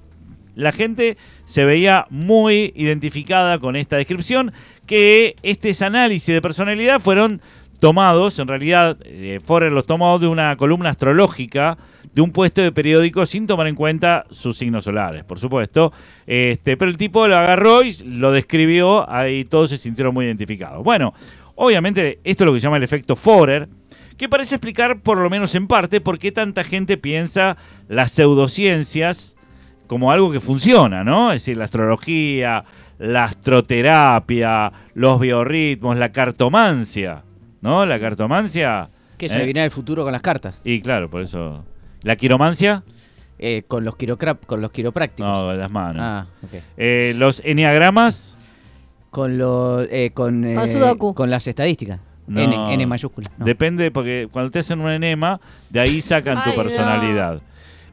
[0.55, 4.53] La gente se veía muy identificada con esta descripción,
[4.87, 7.43] que estos análisis de personalidad fueron
[7.87, 11.79] tomados, en realidad eh, Forer los tomó de una columna astrológica
[12.13, 15.93] de un puesto de periódico sin tomar en cuenta sus signos solares, por supuesto.
[16.27, 20.83] Este, pero el tipo lo agarró y lo describió, ahí todos se sintieron muy identificados.
[20.83, 21.15] Bueno,
[21.55, 23.69] obviamente esto es lo que se llama el efecto Forer,
[24.17, 29.37] que parece explicar, por lo menos en parte, por qué tanta gente piensa las pseudociencias
[29.87, 31.31] como algo que funciona, ¿no?
[31.31, 32.65] Es decir, la astrología,
[32.99, 37.23] la astroterapia, los biorritmos, la cartomancia,
[37.61, 37.87] ¿no?
[37.87, 38.89] La cartomancia...
[39.19, 39.45] Que se ¿eh?
[39.45, 40.61] viene del futuro con las cartas.
[40.65, 41.65] Y claro, por eso...
[42.03, 42.83] ¿La quiromancia?
[43.39, 43.97] Eh, con los
[44.47, 45.31] con los quiroprácticos.
[45.31, 46.03] No, las manos.
[46.03, 46.63] Ah, ok.
[46.77, 48.37] Eh, los enneagramas,
[49.11, 50.57] Con los eh, con, eh,
[51.15, 52.01] Con las estadísticas.
[52.27, 52.41] No.
[52.41, 53.31] N, N mayúscula.
[53.37, 53.45] no.
[53.45, 55.41] depende, porque cuando te hacen un enema,
[55.71, 57.41] de ahí sacan tu no.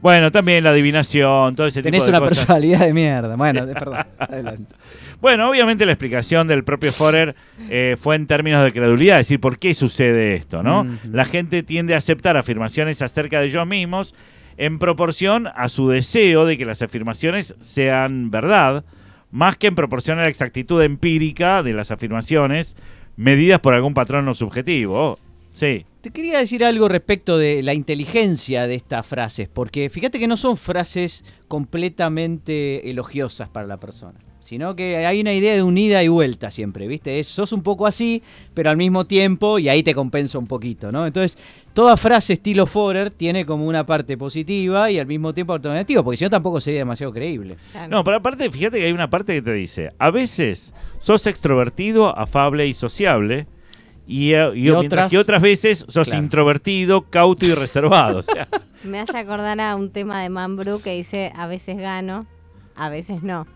[0.04, 2.36] Bueno, también la adivinación, todo ese Tenés tipo de una cosas.
[2.40, 3.36] personalidad de mierda.
[3.36, 4.04] Bueno, de- perdón.
[4.18, 4.74] Adelante.
[5.22, 7.34] Bueno, obviamente la explicación del propio Forer
[7.70, 10.62] eh, fue en términos de credulidad, es decir, ¿por qué sucede esto?
[10.62, 10.86] ¿no?
[11.10, 14.14] La gente tiende a aceptar afirmaciones acerca de ellos mismos
[14.58, 18.84] en proporción a su deseo de que las afirmaciones sean verdad,
[19.30, 22.76] más que en proporción a la exactitud empírica de las afirmaciones
[23.16, 25.18] medidas por algún patrón no subjetivo.
[25.48, 25.86] Sí.
[26.04, 30.36] Te quería decir algo respecto de la inteligencia de estas frases, porque fíjate que no
[30.36, 36.08] son frases completamente elogiosas para la persona, sino que hay una idea de unida y
[36.08, 37.20] vuelta siempre, ¿viste?
[37.20, 40.92] Es, sos un poco así, pero al mismo tiempo, y ahí te compensa un poquito,
[40.92, 41.06] ¿no?
[41.06, 41.38] Entonces,
[41.72, 46.02] toda frase estilo Forer tiene como una parte positiva y al mismo tiempo parte negativa,
[46.02, 47.56] porque si no tampoco sería demasiado creíble.
[47.88, 52.14] No, pero aparte, fíjate que hay una parte que te dice, a veces sos extrovertido,
[52.14, 53.46] afable y sociable,
[54.06, 56.22] y, eh, y Y otras- que otras veces sos Claro.
[56.22, 58.18] introvertido, cauto y reservado.
[58.18, 58.48] O sea,
[58.82, 62.26] Me hace acordar a un tema de Mambrú que dice, a veces gano,
[62.76, 63.46] a veces no.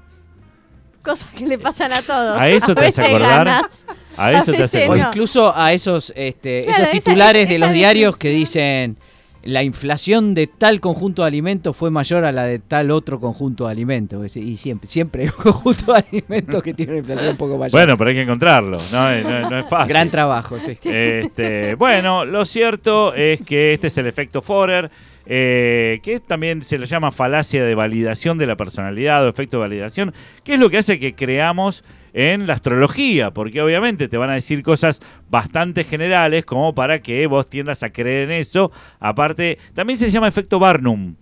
[1.03, 2.39] Cosas que le pasan a todos.
[2.39, 3.45] ¿A eso te hace acordar?
[3.47, 5.05] ganas, a eso te hace O acordar.
[5.05, 5.09] no.
[5.11, 8.97] incluso a esos, este, Claro, esos esa- titulares de los diarios que dicen
[9.49, 13.65] la inflación de tal conjunto de alimentos fue mayor a la de tal otro conjunto
[13.65, 14.37] de alimentos.
[14.37, 17.73] Y siempre, siempre hay un conjunto de alimentos que tiene una inflación un poco mayor.
[17.73, 19.89] Bueno, pero hay que encontrarlo, no es, no es- no es fácil.
[19.89, 20.77] Gran trabajo, sí.
[20.85, 24.91] Este, bueno, lo cierto es que este es el efecto Forer,
[25.25, 29.63] eh, que también se le llama falacia de validación de la personalidad o efecto de
[29.63, 30.13] validación,
[30.45, 34.35] que es lo que hace que creamos en la astrología, porque obviamente te van a
[34.35, 38.71] decir cosas bastante generales como para que vos tiendas a creer en eso.
[39.01, 41.15] Aparte, también se llama efecto Barnum.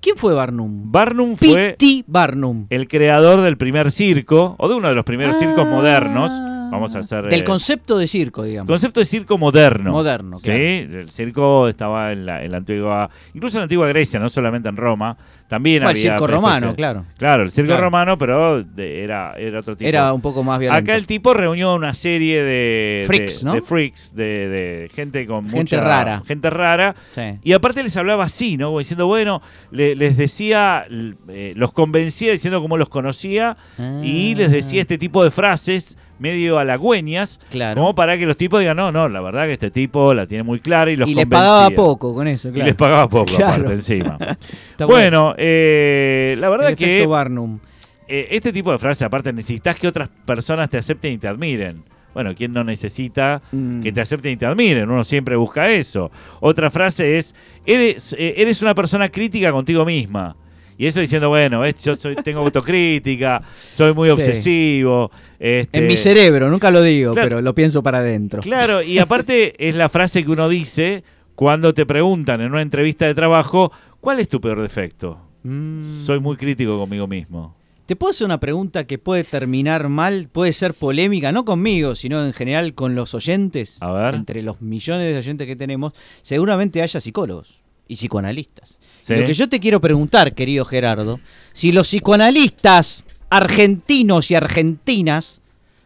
[0.00, 0.90] ¿Quién fue Barnum?
[0.90, 1.76] Barnum fue.
[2.06, 2.66] Barnum.
[2.70, 5.70] el creador del primer circo, o de uno de los primeros circos Ah.
[5.70, 6.32] modernos.
[6.70, 7.24] Vamos a hacer...
[7.26, 8.66] Del eh, concepto de circo, digamos.
[8.68, 9.92] Concepto de circo moderno.
[9.92, 11.00] Moderno, Sí, claro.
[11.00, 14.68] el circo estaba en la, en la antigua, incluso en la antigua Grecia, no solamente
[14.68, 15.16] en Roma,
[15.48, 17.04] también Bueno, el había circo especie- romano, claro.
[17.18, 17.82] Claro, el circo Claro.
[17.82, 19.88] romano, pero de- era, era otro tipo.
[19.88, 20.80] Era un poco más violento.
[20.84, 23.52] Acá el tipo reunió una serie de Freaks, de, ¿no?
[23.54, 26.22] de freaks, de, de gente con Gente mucha- rara.
[26.26, 26.94] gente rara.
[27.14, 27.22] Sí.
[27.42, 28.66] Y aparte les hablaba así, ¿no?
[28.68, 30.86] Como diciendo, bueno, le- les decía,
[31.28, 33.56] eh, los convencía diciendo cómo los conocía
[34.04, 37.80] y les decía este tipo de frases medio halagüeñas, Claro.
[37.80, 40.44] como para que los tipos digan, no, no, la verdad que este tipo la tiene
[40.44, 42.66] muy clara y los y les pagaba poco con eso, Y claro.
[42.66, 43.52] les pagaba poco Claro.
[43.54, 44.16] aparte encima.
[44.86, 47.58] Bueno, eh, la verdad El que Barnum.
[48.06, 51.82] eh, este tipo de frases, aparte, necesitas que otras personas te acepten y te admiren.
[52.12, 53.82] Bueno, ¿quién no necesita Mm.
[53.82, 54.90] que te acepten y te admiren?
[54.90, 56.10] Uno siempre busca eso.
[56.40, 60.34] Otra frase es, eres, eh, eres una persona crítica contigo misma.
[60.80, 64.12] Y eso diciendo, bueno, ves, yo soy, tengo autocrítica, soy muy Sí.
[64.14, 65.10] obsesivo.
[65.38, 67.28] este, En mi cerebro, nunca lo digo, Claro.
[67.28, 68.40] pero lo pienso para adentro.
[68.40, 73.04] Claro, y aparte es la frase que uno dice cuando te preguntan en una entrevista
[73.04, 75.18] de trabajo, ¿cuál es tu peor defecto?
[75.42, 76.02] Mm.
[76.06, 77.54] Soy muy crítico conmigo mismo.
[77.84, 80.28] ¿Te puedo hacer una pregunta que puede terminar mal?
[80.32, 83.76] Puede ser polémica, no conmigo, sino en general con los oyentes.
[83.82, 84.14] A ver.
[84.14, 88.78] Entre los millones de oyentes que tenemos, seguramente haya psicólogos y psicoanalistas.
[89.00, 89.16] Sí.
[89.16, 91.20] Lo que yo te quiero preguntar, querido Gerardo,
[91.52, 95.40] si los psicoanalistas argentinos y argentinas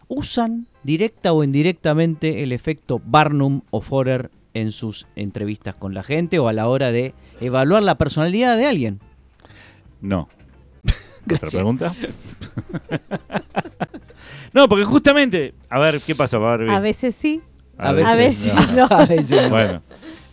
[0.08, 6.38] usan directa o indirectamente el efecto Barnum o Forer en sus entrevistas con la gente
[6.38, 9.00] o a la hora de evaluar la personalidad de alguien.
[10.00, 10.28] No.
[11.32, 11.94] ¿Otra pregunta?
[14.52, 16.36] no, porque justamente, a ver, ¿qué pasa?
[16.36, 17.42] A ver, A veces sí,
[17.78, 18.86] a a veces no.
[18.90, 19.50] A veces no.
[19.50, 19.82] Bueno,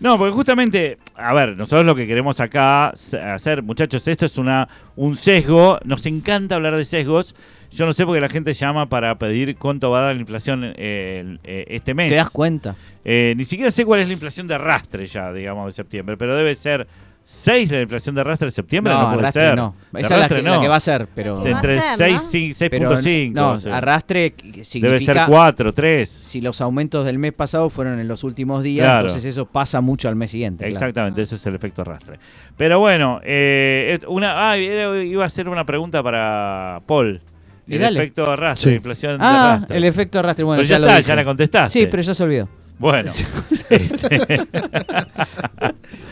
[0.01, 4.67] No, porque justamente, a ver, nosotros lo que queremos acá hacer, muchachos, esto es una
[4.95, 5.77] un sesgo.
[5.85, 7.35] Nos encanta hablar de sesgos.
[7.69, 10.21] Yo no sé por qué la gente llama para pedir cuánto va a dar la
[10.21, 12.09] inflación eh, eh, este mes.
[12.09, 12.75] ¿Te das cuenta?
[13.05, 16.35] Eh, ni siquiera sé cuál es la inflación de arrastre ya, digamos, de septiembre, pero
[16.35, 16.87] debe ser
[17.23, 19.55] 6 la inflación de arrastre de septiembre, no, puede arrastre ser.
[19.55, 19.75] no.
[19.93, 20.55] Esa es la arrastre que, no.
[20.55, 21.45] la que va a ser, pero...
[21.45, 23.31] Entre ser, 6 y pero 6.5.
[23.33, 25.13] no, o sea, arrastre debe significa...
[25.13, 26.09] ser 4, 3.
[26.09, 29.01] Si los aumentos del mes pasado fueron en los últimos días, Claro.
[29.01, 30.65] entonces eso pasa mucho al mes siguiente.
[30.65, 30.73] claro.
[30.73, 32.19] Exactamente, ese es el efecto arrastre.
[32.57, 37.21] Pero bueno, eh, una, ah, iba a hacer una pregunta para Paul.
[37.67, 38.69] El efecto arrastre, Sí.
[38.71, 39.77] la inflación de Ah, arrastre.
[39.77, 40.43] el efecto arrastre.
[40.43, 41.07] Bueno, pero ya, está, dije.
[41.07, 41.79] ya la contestaste.
[41.79, 42.49] Sí, pero ya se olvidó.
[42.81, 43.11] Bueno.
[43.69, 44.41] Este,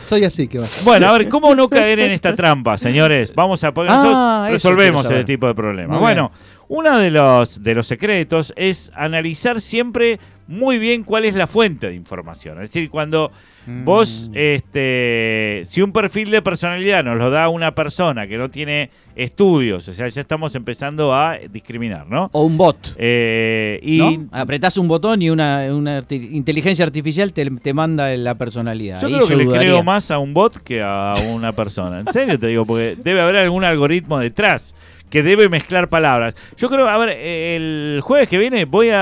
[0.08, 0.68] Soy así, que va.
[0.86, 3.34] bueno, a ver, ¿cómo no caer en esta trampa, señores?
[3.36, 6.00] Vamos a poner Ah, nosotros eso resolvemos ese tipo de problemas.
[6.00, 6.32] Bueno,
[6.70, 11.88] uno de los, de los secretos es analizar siempre muy bien cuál es la fuente
[11.88, 12.56] de información.
[12.64, 13.32] Es decir, cuando
[13.70, 13.86] Mm.
[13.86, 18.90] vos, este, si un perfil de personalidad nos lo da una persona que no tiene
[19.16, 22.30] estudios, o sea, ya estamos empezando a discriminar, ¿no?
[22.34, 22.96] O un bot.
[22.98, 24.28] Eh, y ¿no?
[24.32, 29.00] Apretás un botón y una, una arti- inteligencia artificial te, te manda la personalidad.
[29.02, 32.00] Yo creo que le creo más a un bot que a una persona.
[32.00, 34.76] En serio te digo, porque debe haber algún algoritmo detrás
[35.12, 36.36] que debe mezclar palabras.
[36.58, 38.98] Yo creo, a ver, el jueves que viene voy a,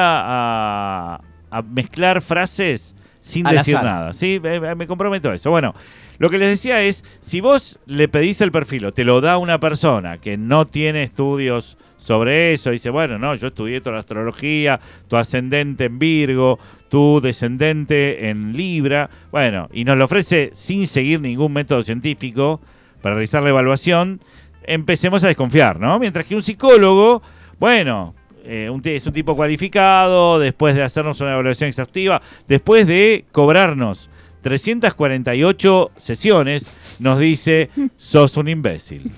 [1.16, 2.96] a- a mezclar frases
[3.28, 3.86] sin Al decir azar.
[3.86, 4.14] nada.
[4.14, 4.40] ¿sí?
[4.42, 5.52] Me, me comprometo a eso.
[5.52, 5.76] Bueno,
[6.18, 9.38] lo que les decía es, si vos le pedís el perfil o te lo da
[9.38, 14.00] una persona que no tiene estudios sobre eso, dice, bueno, no, yo estudié toda la
[14.00, 16.58] astrología, tu ascendente en Virgo,
[16.90, 22.62] tu descendente en Libra, bueno, y nos lo ofrece sin seguir ningún método científico
[23.02, 24.22] para realizar la evaluación,
[24.64, 26.00] empecemos a desconfiar, ¿no?
[26.00, 27.22] Mientras que un psicólogo,
[27.60, 28.16] bueno,
[28.48, 34.10] eh, un es un tipo cualificado, después de hacernos una evaluación exhaustiva, después de cobrarnos
[34.42, 39.12] 348 sesiones, nos dice, sos un imbécil.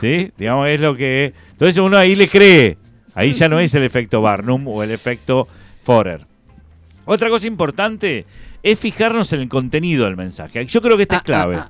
[0.00, 0.30] ¿Sí?
[0.38, 1.34] Digamos, es lo que...
[1.50, 2.78] Entonces uno ahí le cree.
[3.14, 5.48] Ahí ya no es el efecto Barnum o el efecto
[5.82, 6.24] Forer.
[7.06, 8.24] Otra cosa importante
[8.62, 10.64] es fijarnos en el contenido del mensaje.
[10.66, 11.64] Yo creo que este es clave.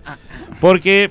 [0.60, 1.10] Porque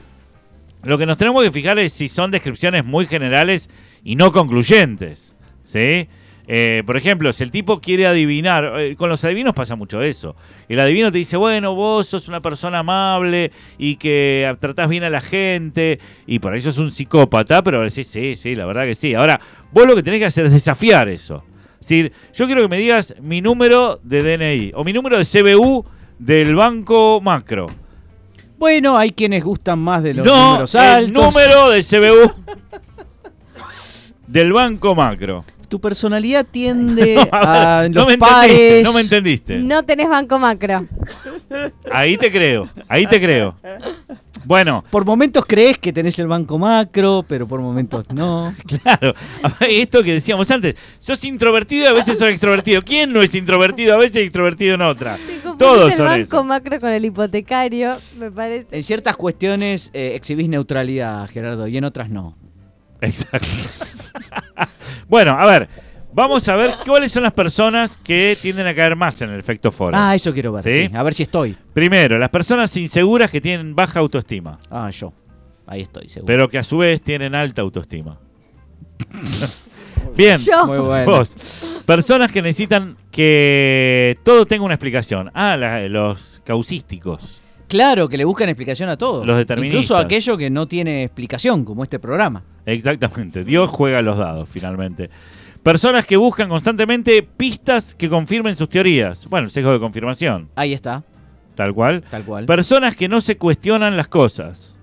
[0.84, 3.69] lo que nos tenemos que fijar es si son descripciones muy generales
[4.04, 5.36] y no concluyentes.
[5.69, 6.08] ¿Sí?
[6.47, 10.36] Eh, por ejemplo, si el tipo quiere adivinar, eh, con los adivinos pasa mucho eso.
[10.67, 15.12] El adivino te dice, bueno, vos sos una persona amable y que tratás bien a
[15.12, 18.95] la gente, y por ahí sos un psicópata, pero decís, sí, sí, la verdad que
[18.95, 19.13] sí.
[19.13, 19.39] Ahora,
[19.71, 21.43] vos lo que tenés que hacer es desafiar eso.
[21.73, 25.25] Es decir, yo quiero que me digas mi número de DNI o mi número de
[25.25, 25.86] CBU
[26.17, 27.67] del banco macro.
[28.58, 31.10] Bueno, hay quienes gustan más de los no, números altos.
[31.10, 32.34] el número de CBU
[34.27, 35.45] del banco macro.
[35.69, 38.51] Tu personalidad tiende No, a los no me pares.
[38.51, 39.58] entendiste, no me entendiste.
[39.60, 40.88] No tenés banco macro.
[41.91, 43.55] Ahí te creo, ahí te creo.
[44.45, 48.53] Bueno, Por momentos crees que tenés el banco macro, pero por momentos no.
[48.84, 49.13] claro,
[49.67, 52.82] esto que decíamos antes, sos introvertido y a veces sos extrovertido.
[52.82, 53.93] ¿Quién no es introvertido?
[53.93, 55.17] A veces es extrovertido en otra.
[55.58, 56.43] Todos el son banco eso.
[56.45, 58.75] macro con el hipotecario, me parece.
[58.75, 62.36] En ciertas cuestiones eh, exhibís neutralidad, Gerardo, y en otras no.
[63.01, 63.47] Exacto.
[65.07, 65.69] bueno, a ver,
[66.13, 69.71] vamos a ver cuáles son las personas que tienden a caer más en el efecto
[69.71, 69.95] foro.
[69.97, 70.63] Ah, eso quiero ver.
[70.63, 70.88] ¿Sí?
[70.88, 70.91] sí.
[70.95, 71.55] A ver si estoy.
[71.73, 75.13] Primero, las personas inseguras que tienen baja autoestima, Ah, yo.
[75.67, 76.25] Ahí estoy, seguro.
[76.25, 78.17] pero que a su vez tienen alta autoestima.
[80.15, 80.65] Bien, Yo.
[80.65, 81.12] Muy bueno.
[81.12, 81.35] vos.
[81.85, 85.29] Personas que necesitan que todo tenga una explicación.
[85.33, 87.41] Ah, la- los causísticos.
[87.69, 89.23] Claro, que le buscan explicación a todo.
[89.23, 89.84] Los deterministas.
[89.84, 92.43] Incluso aquello que no tiene explicación, como este programa.
[92.65, 93.43] Exactamente.
[93.45, 95.10] Dios juega los dados, finalmente.
[95.62, 99.27] Personas que buscan constantemente pistas que confirmen sus teorías.
[99.27, 101.03] Bueno, el sesgo de confirmación, Ahí está,
[101.53, 102.03] tal cual.
[102.10, 102.45] tal cual.
[102.45, 104.79] Personas que no se cuestionan las cosas.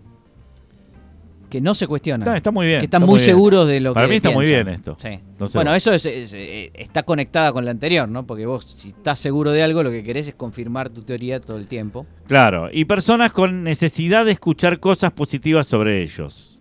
[1.57, 2.21] Que no se cuestionan.
[2.29, 2.81] Está, está muy bien.
[2.81, 4.97] que están está muy seguros de lo Para que mí está muy bien esto.
[5.01, 5.19] Sí.
[5.39, 5.79] No sé bueno, vos.
[5.79, 8.27] eso es, es- eh, está conectada con la anterior, ¿no?
[8.27, 11.57] Porque vos, si estás seguro de algo, lo que querés es confirmar tu teoría todo
[11.57, 12.07] el tiempo.
[12.27, 12.69] Claro.
[12.71, 16.59] Y personas con necesidad de escuchar cosas positivas sobre ellos.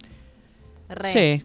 [0.88, 1.10] Re.
[1.12, 1.43] Sí,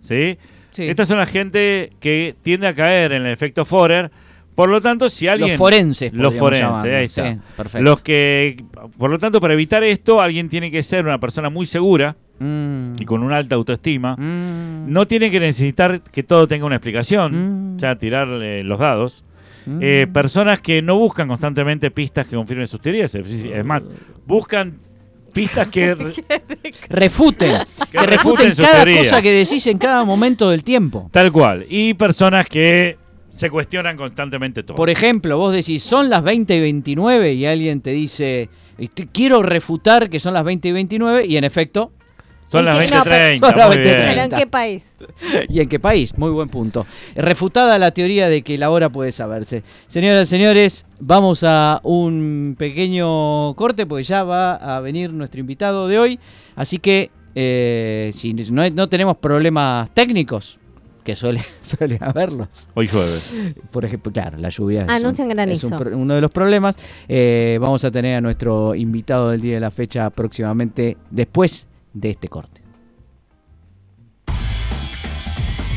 [0.00, 0.38] ¿Sí?
[0.72, 0.88] sí.
[0.88, 4.10] Estas son la gente que tiende a caer en el efecto Forer.
[4.54, 5.50] Por lo tanto, si alguien.
[5.50, 7.32] Los forenses, Los forenses, ahí está.
[7.32, 7.82] Sí, perfecto.
[7.84, 8.62] Los que.
[8.98, 12.94] Por lo tanto, para evitar esto, alguien tiene que ser una persona muy segura Mm,
[12.98, 14.16] y con una alta autoestima.
[14.16, 17.74] mm, No tiene que necesitar que todo tenga una explicación.
[17.74, 17.78] Mm.
[17.78, 19.24] Ya tirarle los dados.
[19.66, 19.78] mm.
[19.82, 23.14] Eh, personas que no buscan constantemente pistas que confirmen sus teorías.
[23.14, 23.90] Es más,
[24.26, 24.78] buscan
[25.34, 25.94] pistas que.
[25.94, 26.14] re-
[26.88, 27.52] refuten.
[27.90, 28.98] Que que refuten cada teorías.
[29.06, 31.08] cosa que decís en cada momento del tiempo.
[31.12, 31.66] Tal cual.
[31.68, 32.96] Y personas que
[33.36, 34.76] Se cuestionan constantemente todo.
[34.76, 38.48] Por ejemplo, vos decís, son las 20 y 29 y alguien te dice,
[38.78, 41.90] "Este, quiero refutar que son las 20 y 29 y en efecto,
[42.50, 43.82] Son las ¿En qué- no, 20.30, pero- muy Son las bien.
[43.84, 44.06] 20:30.
[44.10, 44.96] ¿Pero en qué país?
[45.48, 46.18] ¿y en qué país?
[46.18, 46.86] Muy buen punto.
[47.14, 49.62] Refutada la teoría de que la hora puede saberse.
[49.86, 55.86] Señoras y señores, vamos a un pequeño corte porque ya va a venir nuestro invitado
[55.88, 56.18] de hoy.
[56.56, 60.58] Así que eh, si no, no tenemos problemas técnicos,
[61.04, 62.48] que suele, suele haberlos.
[62.74, 63.54] Hoy llueve.
[63.70, 65.66] Por ejemplo, claro, la lluvia es, Anuncian un- granizo.
[65.68, 66.76] es un pro- uno de los problemas.
[67.08, 72.10] Eh, vamos a tener a nuestro invitado del día de la fecha próximamente después de
[72.10, 72.62] este corte.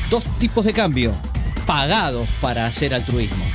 [0.10, 1.12] Dos tipos de cambio
[1.66, 3.46] pagados para hacer altruismo.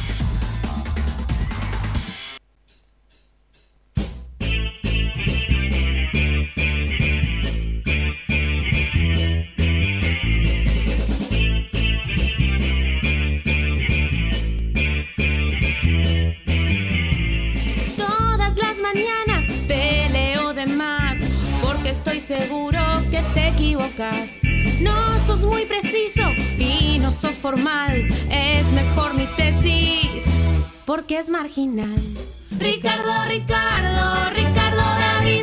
[31.19, 32.01] Es marginal.
[32.59, 35.43] Ricardo, Ricardo, Ricardo David,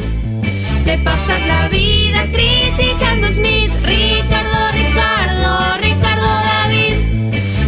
[0.85, 3.71] te pasas la vida criticando a Smith.
[3.83, 6.93] Ricardo, Ricardo, Ricardo David,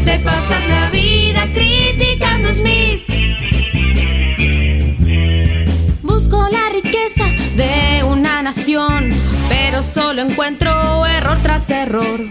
[0.06, 3.02] te pasas la vida criticando a Smith.
[6.02, 7.26] Busco la riqueza
[7.58, 9.10] de una nación,
[9.50, 12.22] pero solo encuentro error tras error.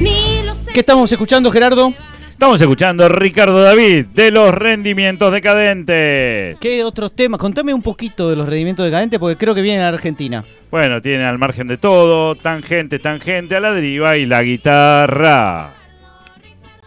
[0.00, 1.92] Ni los ¿Qué estamos escuchando, Gerardo?
[2.36, 6.60] Estamos escuchando a Ricardo David de los rendimientos decadentes.
[6.60, 7.40] ¿Qué otros temas?
[7.40, 10.44] Contame un poquito de los rendimientos decadentes porque creo que vienen a Argentina.
[10.70, 15.72] Bueno, tiene al margen de todo, tangente, tangente a la deriva y la guitarra.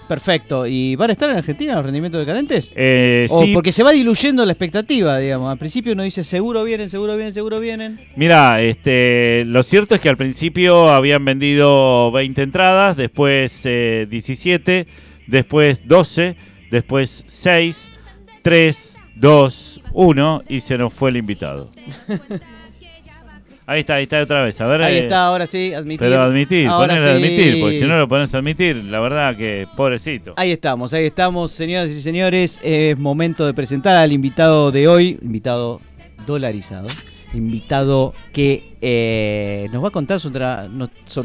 [0.08, 0.68] Perfecto.
[0.68, 2.72] ¿Y van a estar en Argentina los rendimientos decadentes?
[2.76, 5.52] Eh, O sí, porque se va diluyendo la expectativa, digamos.
[5.52, 8.00] Al principio uno dice seguro vienen, seguro vienen, seguro vienen.
[8.16, 15.09] Mira, este, lo cierto es que al principio habían vendido 20 entradas, después eh, 17,
[15.30, 16.36] después 12,
[16.72, 17.92] después 6,
[18.42, 21.70] 3, 2, 1 y se nos fue el invitado.
[23.66, 24.60] Ahí está, ahí está otra vez.
[24.62, 26.00] A ver, Ahí eh, está, ahora sí, admitir.
[26.00, 27.10] Pero admitir, Ahora poner sí.
[27.10, 30.34] admitir, porque si no lo pones a admitir, la verdad que pobrecito.
[30.38, 32.60] Ahí estamos, ahí estamos, señoras y señores.
[32.64, 35.82] Es momento de presentar al invitado de hoy, invitado
[36.26, 36.88] dolarizado,
[37.34, 40.40] invitado que eh, nos va a contar sobre,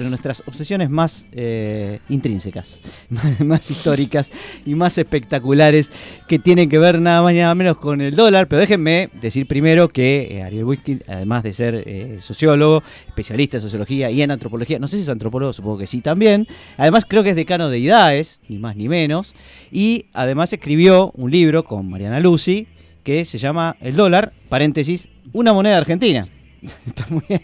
[0.09, 2.81] nuestras obsesiones más eh, intrínsecas,
[3.39, 4.31] más, históricas
[4.67, 5.93] y más espectaculares
[6.27, 8.49] que tienen que ver nada más y nada menos con el dólar.
[8.49, 14.11] Pero déjenme decir primero que eh, Ariel Whisky, además de ser sociólogo, especialista en sociología
[14.11, 16.49] y en antropología, no sé si es antropólogo, supongo que sí también.
[16.77, 19.35] Además creo que es decano de IDAES, ni más ni menos.
[19.71, 22.67] Y además escribió un libro con Mariana Lucy
[23.05, 26.27] que se llama El dólar, paréntesis, una moneda argentina.
[26.87, 27.43] Está muy bien.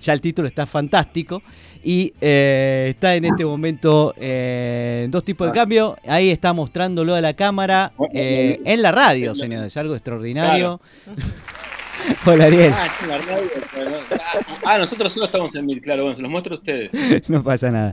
[0.00, 1.42] Ya el título está fantástico.
[1.84, 5.96] Y eh, está en este momento eh, en dos tipos de cambio.
[6.06, 9.76] Ahí está mostrándolo a la cámara eh, en la radio, señores.
[9.76, 10.80] Algo extraordinario.
[12.24, 12.72] Hola, Ariel.
[12.74, 16.30] Ah, en la radio, ah, ah, nosotros solo estamos en mil, claro, bueno, se los
[16.30, 16.90] muestro a ustedes.
[17.28, 17.92] No pasa nada.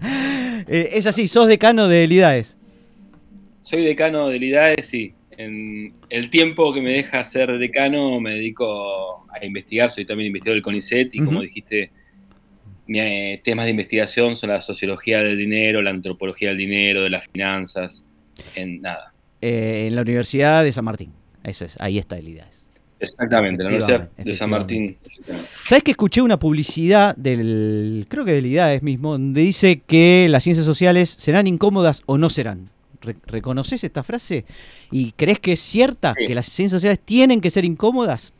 [0.67, 2.58] Eh, es así, sos decano de Lidaes.
[3.62, 9.25] Soy decano del IDAES y en el tiempo que me deja ser decano me dedico
[9.30, 11.91] a investigar, soy también investigador del CONICET y como dijiste,
[12.88, 17.10] mis eh, temas de investigación son la sociología del dinero, la antropología del dinero, de
[17.10, 18.04] las finanzas,
[18.56, 19.13] en nada.
[19.41, 21.13] eh, en la Universidad de San Martín.
[21.41, 22.69] Eso es, ahí está el Lidaes.
[22.99, 24.97] Exactamente, la Universidad de San Martín.
[25.63, 30.43] ¿Sabes que escuché una publicidad del, creo que del IDAES mismo, donde dice que las
[30.43, 32.71] ciencias sociales serán incómodas o no serán?
[33.01, 34.45] Re- ¿Reconoces esta frase?
[34.91, 36.25] ¿Y crees que es cierta Sí.
[36.25, 38.33] que las ciencias sociales tienen que ser incómodas?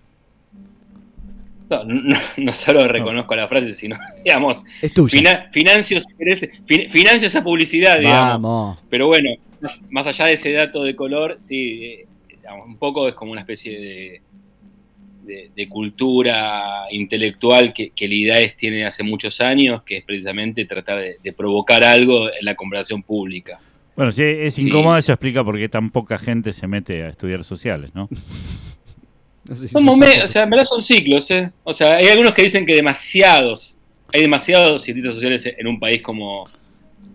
[1.70, 3.96] No, no, no solo reconozco la frase, sino,
[4.26, 5.10] digamos, Es tuya.
[5.18, 6.00] fina- financio,
[6.90, 8.42] financio esa publicidad, digamos.
[8.42, 8.80] Vamos.
[8.90, 9.30] Pero bueno,
[9.62, 13.32] más, más allá de ese dato de color, sí, eh, digamos, un poco es como
[13.32, 14.22] una especie de,
[15.26, 20.66] de, de cultura intelectual que, que el IDAES tiene hace muchos años, que es precisamente
[20.66, 23.60] tratar de, de provocar algo en la conversación pública.
[24.00, 24.66] Bueno, si es Sí.
[24.66, 28.08] incómodo, eso explica por qué tan poca gente se mete a estudiar sociales, ¿no?
[29.44, 31.52] No sé si Son o sea, en verdad son ciclos, ¿eh?
[31.66, 33.76] O sea, hay algunos que dicen que demasiados,
[34.14, 36.48] hay demasiados cientistas sociales en un país como,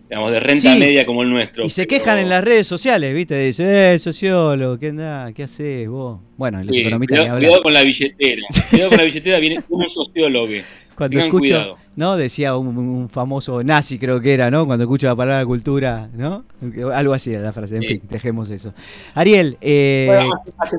[0.09, 0.79] digamos, de renta Sí.
[0.79, 1.65] media como el nuestro.
[1.65, 3.39] Y se pero- quejan en las redes sociales, ¿viste?
[3.45, 5.33] Dicen, eh, sociólogo, ¿qué andás?
[5.33, 6.19] ¿Qué haces vos?
[6.37, 8.41] Bueno, los Sí, economistas cuidado, con la billetera.
[8.69, 10.47] Cuidado con la billetera, viene un sociólogo.
[10.95, 11.77] Cuando Tengan escucho, cuidado.
[11.97, 12.15] ¿no?
[12.17, 14.65] Decía un, un famoso nazi, creo que era, ¿no?
[14.65, 16.45] Cuando escucho la palabra cultura, ¿no?
[16.93, 17.75] Algo así era la frase.
[17.77, 17.87] En Sí.
[17.87, 18.73] fin, dejemos eso.
[19.13, 20.77] Ariel, eh, Bueno, hace,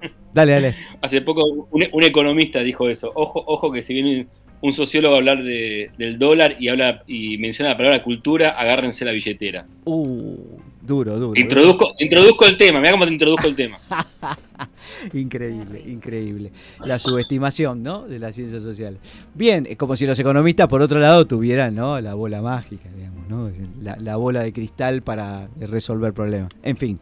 [0.00, 0.74] hace- dale, dale.
[1.00, 3.10] hace poco un, un economista dijo eso.
[3.14, 4.26] Ojo, ojo que si viene
[4.60, 9.04] un sociólogo a hablar de- del dólar y habla y menciona la palabra cultura, agárrense
[9.04, 9.66] la billetera.
[9.84, 10.36] Uh,
[10.82, 11.38] duro, duro.
[11.40, 13.78] Introduzco, introduzco el tema, mira cómo te introduzco el tema.
[15.12, 16.50] Increíble, increíble.
[16.84, 18.02] La subestimación, ¿no?
[18.06, 18.98] De la ciencia social.
[19.34, 22.00] Bien, es como si los economistas, por otro lado, tuvieran, ¿no?
[22.00, 23.50] La bola mágica, digamos, ¿no?
[23.82, 26.50] La, la bola de cristal para resolver problemas.
[26.62, 26.98] En fin.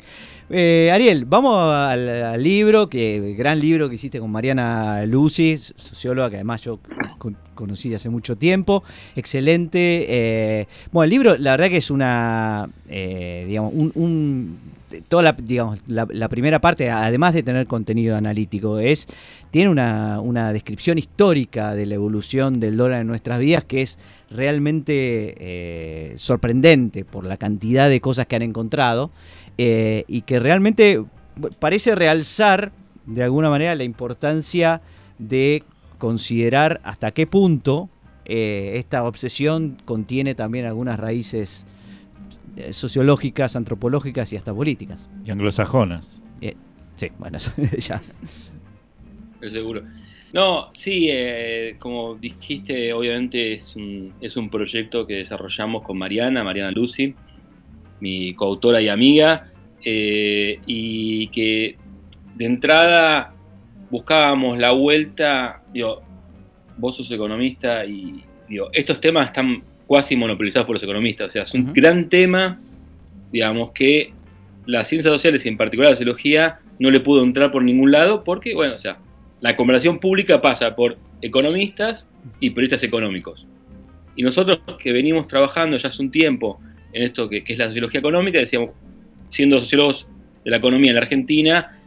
[0.50, 6.28] Eh, Ariel, vamos al, al libro, que gran libro que hiciste con Mariana Lucy, socióloga
[6.30, 6.80] que además yo
[7.18, 8.82] con- conocí hace mucho tiempo.
[9.16, 10.04] Excelente.
[10.08, 14.58] eh, bueno, el libro, la verdad que es una, eh, digamos, un, un-
[15.02, 19.06] toda la, digamos, la, primera parte, además de tener contenido analítico, es
[19.50, 23.98] tiene una, una descripción histórica de la evolución del dólar en nuestras vidas que es
[24.30, 29.10] realmente eh, sorprendente por la cantidad de cosas que han encontrado
[29.58, 31.04] eh, y que realmente
[31.58, 32.72] parece realzar
[33.06, 34.80] de alguna manera la importancia
[35.18, 35.62] de
[35.98, 37.88] considerar hasta qué punto
[38.24, 41.66] eh, esta obsesión contiene también algunas raíces
[42.56, 45.08] eh, sociológicas, antropológicas y hasta políticas.
[45.24, 46.22] Y anglosajonas.
[46.40, 46.56] Eh,
[46.96, 48.00] sí, bueno, eso ya.
[49.34, 49.82] Estoy seguro.
[50.34, 56.42] No, sí, eh, como dijiste, obviamente es un, es un proyecto que desarrollamos con Mariana,
[56.42, 57.14] Mariana Lucy,
[58.00, 59.52] mi coautora y amiga,
[59.84, 61.76] eh, y que
[62.34, 63.32] de entrada
[63.90, 66.02] buscábamos la vuelta, digo,
[66.78, 71.42] vos sos economista y digo, estos temas están cuasi monopolizados por los economistas, o sea,
[71.42, 72.60] es un gran tema,
[73.32, 74.12] digamos, que
[74.66, 78.24] las ciencias sociales y en particular la sociología no le pudo entrar por ningún lado
[78.24, 78.98] porque, bueno, o sea,
[79.40, 82.06] la conversación pública pasa por economistas
[82.40, 83.46] y periodistas económicos.
[84.16, 86.60] Y nosotros que venimos trabajando ya hace un tiempo
[86.92, 88.70] en esto que, que es la sociología económica, decíamos,
[89.28, 90.06] siendo sociólogos
[90.44, 91.78] de la economía en la Argentina,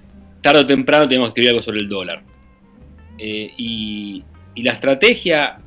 [0.41, 2.21] tarde o temprano tenemos que escribir algo sobre el dólar.
[3.17, 4.23] Eh, y,
[4.53, 5.57] y la estrategia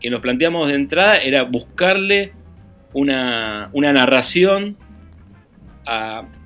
[0.00, 2.32] que nos planteamos de entrada era buscarle
[2.92, 4.76] una, una narración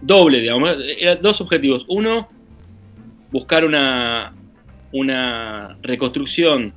[0.01, 0.77] doble, digamos.
[0.99, 1.85] Eran dos objetivos.
[1.89, 2.29] Uno,
[3.31, 4.33] buscar una,
[4.93, 6.73] una reconstrucción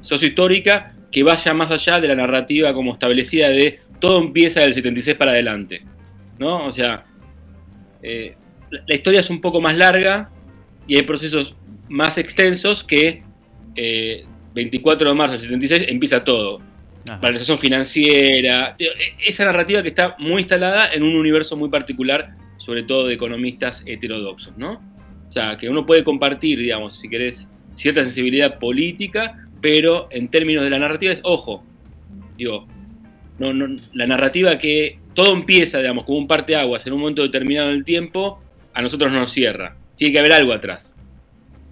[0.00, 5.16] sociohistórica que vaya más allá de la narrativa como establecida de todo empieza del 76
[5.16, 5.82] para adelante.
[6.38, 6.66] ¿no?
[6.66, 7.04] O sea,
[8.02, 8.34] eh,
[8.70, 10.30] la, la historia es un poco más larga
[10.86, 11.54] y hay procesos
[11.88, 13.22] más extensos que
[13.76, 14.24] eh,
[14.54, 16.60] 24 de marzo del 76 empieza todo.
[17.20, 18.88] Valorización financiera, e-
[19.26, 23.82] esa narrativa que está muy instalada en un universo muy particular, sobre todo de economistas
[23.84, 24.80] heterodoxos, ¿no?
[25.28, 30.64] O sea, que uno puede compartir, digamos, si querés, cierta sensibilidad política, pero en términos
[30.64, 31.62] de la narrativa es, ojo,
[32.38, 32.66] digo,
[33.38, 37.68] no, no, la narrativa que todo empieza, digamos, como un parteaguas en un momento determinado
[37.68, 38.40] en el tiempo,
[38.72, 39.76] a nosotros no nos cierra.
[39.96, 40.92] Tiene que haber algo atrás.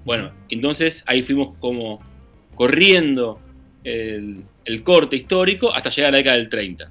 [0.05, 2.01] Bueno, entonces ahí fuimos como
[2.55, 3.41] corriendo
[3.85, 6.91] el, el corte histórico hasta llegar a la década del 30.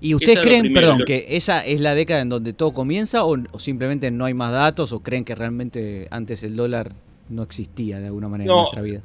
[0.00, 3.36] ¿Y ustedes creen, perdón, Lo- que esa es la década en donde todo comienza o,
[3.52, 6.92] o simplemente no hay más datos o creen que realmente antes el dólar
[7.28, 8.54] no existía de alguna manera No.
[8.54, 9.02] en nuestra vida?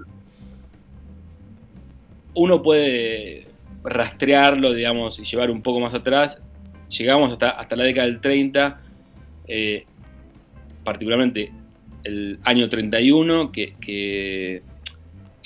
[2.34, 3.48] uno puede
[3.84, 6.38] rastrearlo, digamos, y llevar un poco más atrás.
[6.90, 8.82] Llegamos hasta, hasta la década del 30,
[9.48, 9.86] eh,
[10.84, 11.52] particularmente
[12.04, 14.62] el año 31, que, que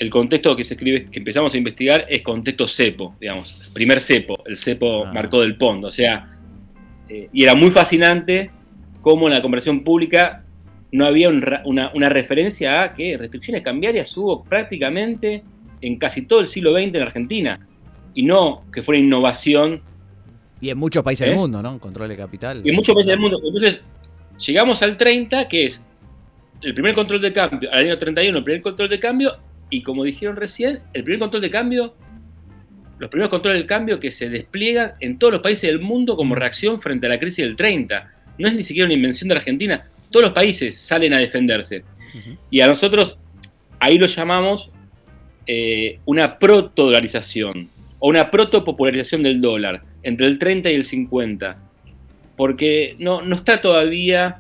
[0.02, 4.44] el contexto que se escribe, que empezamos a investigar es contexto cepo, digamos, primer cepo,
[4.48, 5.12] el cepo Ah.
[5.14, 6.28] marcó del Pondo, o sea,
[7.08, 8.50] eh, y era muy fascinante
[9.00, 10.44] cómo en la conversación pública
[10.92, 15.44] no había un una, una referencia a que restricciones cambiarias hubo prácticamente
[15.82, 17.68] en casi todo el siglo XX en Argentina,
[18.16, 19.82] y no que fuera innovación
[20.60, 21.30] Y en muchos países ¿Eh?
[21.30, 21.78] del mundo, ¿no?
[21.80, 22.64] Control de capital.
[22.66, 23.40] y en muchos países del mundo.
[23.44, 23.82] Entonces,
[24.48, 25.86] llegamos al 30, que es
[26.64, 29.32] el primer control de cambio, al año 31 el primer control de cambio,
[29.72, 31.96] y como dijeron recién, el primer control de cambio,
[33.00, 36.36] los primeros controles de cambio que se despliegan en todos los países del mundo como
[36.36, 38.12] reacción frente a la crisis del 30.
[38.38, 41.84] No es ni siquiera una invención de Argentina, todos los países salen a defenderse.
[42.52, 43.18] Y a nosotros,
[43.80, 44.70] ahí lo llamamos
[45.48, 51.58] eh, una proto-dolarización o una proto-popularización del dólar entre el 30 y el 50
[52.42, 54.40] porque no, no está todavía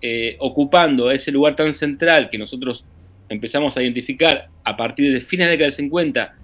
[0.00, 2.84] eh, ocupando ese lugar tan central que nosotros
[3.32, 6.34] empezamos a identificar a partir de fines de la década del 50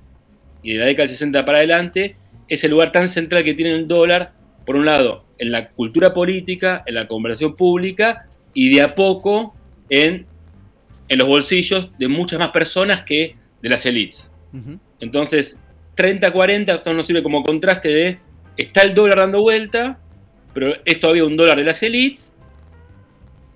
[0.63, 2.17] y de la década del 60 para adelante,
[2.49, 4.33] ese lugar tan central que tiene el dólar,
[4.65, 9.55] por un lado, en la cultura política, en la conversación pública y de a poco
[9.89, 10.27] en,
[11.09, 14.31] en los bolsillos de muchas más personas que de las élites.
[15.01, 15.59] Entonces,
[15.97, 18.19] 30-40 son nos sirve como contraste de
[18.57, 19.99] está el dólar dando vuelta,
[20.55, 22.33] pero es todavía un dólar de las élites,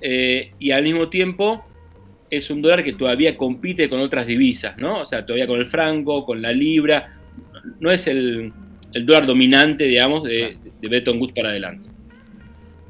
[0.01, 1.65] eh, y al mismo tiempo
[2.33, 5.01] es un dólar que todavía compite con otras divisas, ¿no?
[5.01, 7.15] O sea, todavía con el franco, con la libra,
[7.79, 8.51] no es el,
[8.95, 11.92] el dólar dominante, digamos, de, de Bretton Woods para adelante.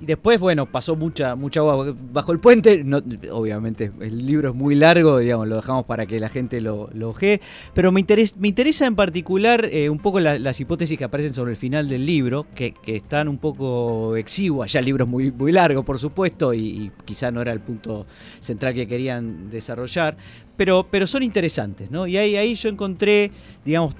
[0.02, 2.84] Y después, bueno, pasó mucha mucha agua bajo el puente.
[3.30, 7.10] Obviamente, el libro es muy largo, digamos, lo dejamos para que la gente lo, lo
[7.10, 7.40] ojee.
[7.72, 11.32] Pero me, interesa, me interesa en particular eh, un poco la- las hipótesis que aparecen
[11.34, 14.72] sobre el final del libro, que, que están un poco exiguas.
[14.72, 17.60] Ya el libro es muy, muy largo, por supuesto, y, y quizá no era el
[17.60, 18.04] punto
[18.40, 20.16] central que querían desarrollar.
[20.56, 22.08] Pero, pero son interesantes, ¿no?
[22.08, 23.30] Y ahí, ahí yo encontré,
[23.64, 23.94] digamos,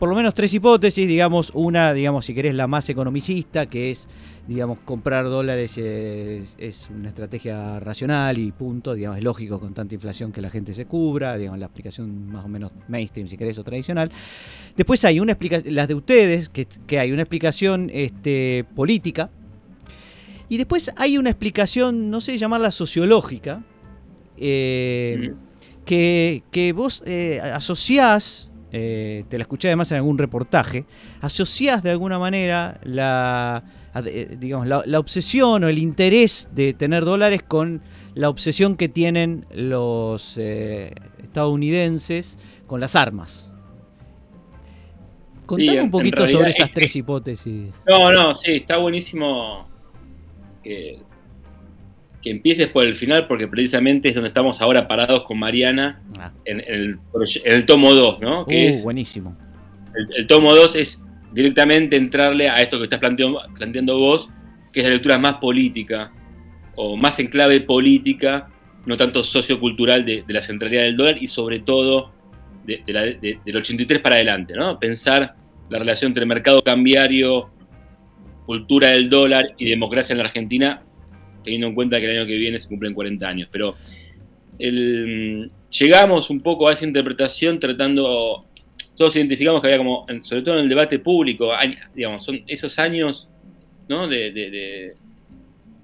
[0.00, 4.08] por lo menos tres hipótesis, digamos, una, digamos, si querés, la más economicista, que es,
[4.46, 9.94] digamos, comprar dólares es, es una estrategia racional y punto, digamos, es lógico con tanta
[9.94, 13.58] inflación que la gente se cubra, digamos, la explicación más o menos mainstream, si querés,
[13.58, 14.10] o tradicional.
[14.76, 19.30] Después hay una explicación, las de ustedes, que, que hay una explicación este, política,
[20.48, 23.62] y después hay una explicación, no sé llamarla sociológica,
[24.36, 25.32] eh,
[25.86, 30.84] que, que vos eh, asociás, eh, te la escuché además en algún reportaje,
[31.20, 33.64] asociás de alguna manera la,
[34.00, 37.82] digamos, la, la obsesión o el interés de tener dólares con
[38.14, 43.52] la obsesión que tienen los eh, estadounidenses con las armas.
[45.46, 47.70] Contame un poquito realidad sobre esas es- tres hipótesis.
[47.88, 49.68] No, no, sí, está buenísimo
[50.62, 50.98] que,
[52.22, 56.32] que empieces por el final, porque precisamente es donde estamos ahora parados con Mariana Ah.
[56.44, 58.46] en, el, proye- en el tomo 2, ¿no?
[58.46, 59.36] Que Uh, es, buenísimo.
[59.94, 60.98] el, el tomo 2 es
[61.32, 64.28] directamente entrarle a esto que estás planteando, planteando vos,
[64.72, 66.12] que es la lectura más política,
[66.74, 68.48] o más en clave política,
[68.86, 72.12] no tanto sociocultural de, la centralidad del dólar y sobre todo
[72.64, 74.78] del 83 para adelante, ¿no?
[74.78, 75.34] Pensar
[75.68, 77.50] la relación entre mercado cambiario,
[78.46, 80.82] cultura del dólar y democracia en la Argentina,
[81.42, 83.48] teniendo en cuenta que el año que viene se cumplen 40 años.
[83.50, 83.74] Pero
[84.58, 88.46] el- llegamos un poco a esa interpretación tratando,
[88.96, 91.50] todos identificamos que había como, sobre todo en el debate público,
[91.94, 93.28] digamos, son esos años
[93.88, 94.06] ¿no?
[94.08, 94.92] de, de- de-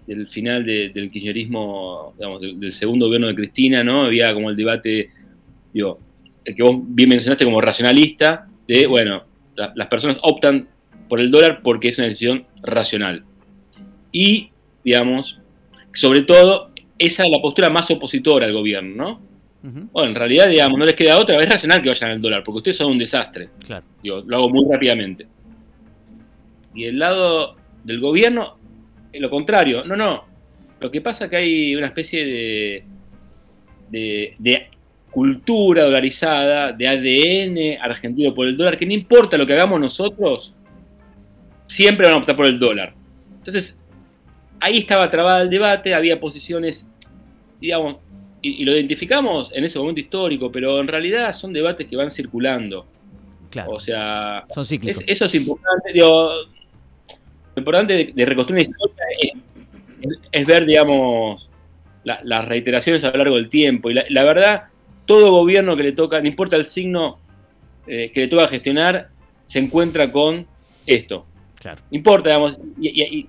[0.06, 4.04] del final de- del kirchnerismo, digamos, del, segundo gobierno de Cristina, ¿no?
[4.04, 5.10] Había como el debate,
[5.72, 5.98] digo,
[6.44, 10.66] el que vos bien mencionaste como racionalista, de, bueno, la- las personas optan
[11.10, 13.24] por el dólar porque es una decisión racional.
[14.12, 14.50] Y,
[14.82, 15.38] digamos,
[15.92, 19.20] sobre todo, esa es la postura más opositora al gobierno, ¿no?
[19.62, 22.44] Ujú, Bueno, en realidad, digamos, no les queda otra, es racional que vayan al dólar,
[22.44, 23.48] porque ustedes son un desastre.
[23.66, 23.84] Claro.
[24.02, 25.26] Digo, lo hago muy rápidamente.
[26.74, 28.56] Y el lado del gobierno,
[29.12, 29.84] es lo contrario.
[29.84, 30.24] No, no.
[30.80, 32.84] Lo que pasa es que hay una especie de,
[33.90, 34.68] de, de
[35.10, 40.54] cultura dolarizada, de ADN argentino por el dólar, que no importa lo que hagamos nosotros,
[41.66, 42.94] siempre van a optar por el dólar.
[43.38, 43.76] Entonces,
[44.60, 46.86] ahí estaba trabada el debate, había posiciones,
[47.60, 47.96] digamos,
[48.42, 52.10] y, y lo identificamos en ese momento histórico, pero en realidad son debates que van
[52.10, 52.86] circulando.
[53.50, 53.72] Claro.
[53.72, 55.02] O sea, Son cíclicos.
[55.02, 55.92] es- eso es importante.
[55.92, 56.30] digo,
[57.54, 59.32] lo importante de, de reconstruir la historia es,
[60.02, 61.48] es- es ver, digamos,
[62.04, 63.90] la- las reiteraciones a lo largo del tiempo.
[63.90, 64.64] Y la, la verdad,
[65.06, 67.18] todo gobierno que le toca, no importa el signo
[67.86, 69.08] eh, que le toca gestionar,
[69.46, 70.46] se encuentra con
[70.86, 71.24] esto.
[71.58, 71.80] Claro.
[71.90, 73.28] No importa, digamos, y, y-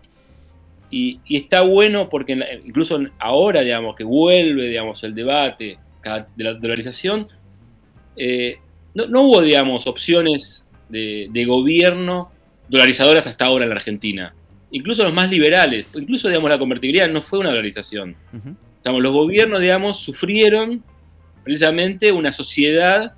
[0.91, 5.77] y- está bueno porque incluso ahora, digamos, que vuelve, digamos, el debate
[6.35, 7.27] de la dolarización,
[8.15, 8.57] eh,
[8.95, 12.31] no, no hubo, digamos, opciones de, de gobierno
[12.67, 14.33] dolarizadoras hasta ahora en la Argentina.
[14.71, 18.15] Incluso los más liberales, incluso, digamos, la convertibilidad no fue una dolarización.
[18.83, 20.83] Digamos, los gobiernos, digamos, sufrieron
[21.43, 23.13] precisamente una sociedad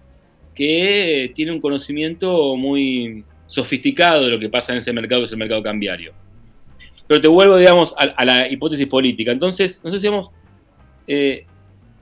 [0.56, 5.32] que tiene un conocimiento muy sofisticado de lo que pasa en ese mercado, que es
[5.34, 6.14] el mercado cambiario.
[7.12, 9.34] Pero te vuelvo, digamos, a, la hipótesis política.
[9.34, 10.30] Entonces, nosotros digamos,
[11.08, 11.46] eh,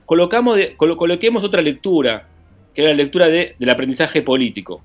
[0.06, 2.28] colocamos colo- coloquemos otra lectura,
[2.72, 4.84] que es la lectura de- del aprendizaje político,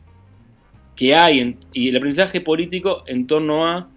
[0.95, 3.87] que hay, y el aprendizaje político en torno a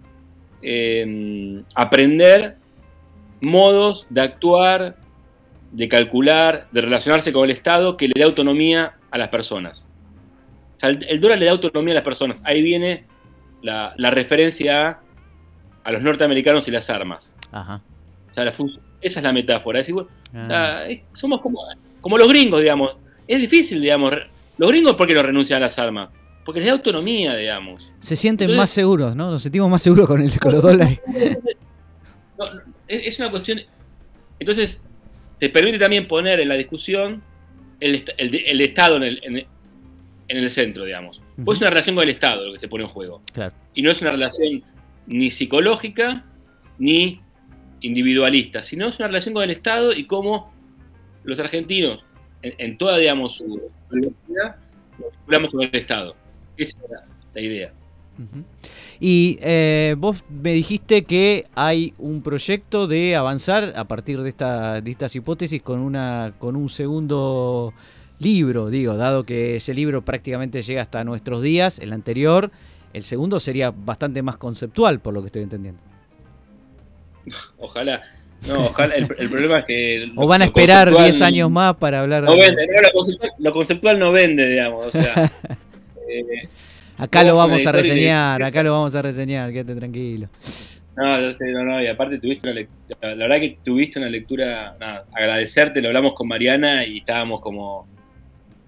[0.61, 2.57] eh, aprender
[3.41, 4.97] modos de actuar,
[5.71, 9.83] de calcular, de relacionarse con el Estado que le dé autonomía a las personas.
[10.75, 12.39] O sea, el, el dólar le da autonomía a las personas.
[12.45, 13.05] Ahí viene
[13.63, 14.99] la, la referencia a,
[15.83, 17.33] a los norteamericanos y las armas.
[17.51, 17.81] Ajá.
[18.31, 19.79] O sea, la func- esa es la metáfora.
[19.79, 20.83] Es o Ah.
[20.87, 21.59] sea, somos como,
[22.01, 22.95] como los gringos, digamos.
[23.27, 24.13] Es difícil, digamos.
[24.57, 26.09] Los gringos, ¿por qué no renuncian a las armas?
[26.45, 27.79] porque les da autonomía, digamos.
[27.99, 29.29] Se sienten Entonces- más seguros, ¿no?
[29.29, 30.99] Nos sentimos más seguros con, el, con los dólares.
[32.39, 33.59] No, no, es, una cuestión.
[34.39, 34.81] Entonces,
[35.39, 37.21] te permite también poner en la discusión
[37.79, 39.47] el, el Estado en el, en, el-
[40.27, 41.21] en el centro, digamos.
[41.43, 43.21] Pues es una relación con el Estado lo que se pone en juego.
[43.33, 43.53] Claro.
[43.73, 44.63] Y no es una relación
[45.09, 46.25] ni psicológica
[46.77, 47.19] ni
[47.81, 50.53] individualista, sino es una relación con el Estado y cómo
[51.23, 52.03] los argentinos,
[52.41, 53.59] en, en toda, digamos, su
[55.51, 56.15] con el Estado.
[56.57, 56.91] Esa es
[57.33, 57.73] la, idea.
[58.99, 64.81] Y eh, vos me dijiste que hay un proyecto de avanzar a partir de, esta,
[64.81, 67.73] de estas hipótesis con, una, con un segundo
[68.19, 72.51] libro, digo, dado que ese libro prácticamente llega hasta nuestros días, el anterior,
[72.93, 75.81] el segundo sería bastante más conceptual, por lo que estoy entendiendo.
[77.57, 78.01] Ojalá.
[78.47, 78.95] No, ojalá.
[78.95, 80.11] El, el problema es que.
[80.15, 82.39] O van a esperar conceptual 10 años más para hablar No de...
[82.39, 84.85] vende, no, lo, conceptual, lo conceptual no vende, digamos.
[84.87, 85.31] O sea,
[86.09, 86.47] eh,
[86.99, 90.27] Acá lo vamos a reseñar, acá lo vamos a reseñar, quédate tranquilo.
[90.97, 93.15] no, no, no, y aparte tuviste una lectura.
[93.15, 94.75] La verdad que tuviste una lectura.
[94.77, 97.87] Nada, agradecerte, lo hablamos con Mariana y estábamos como.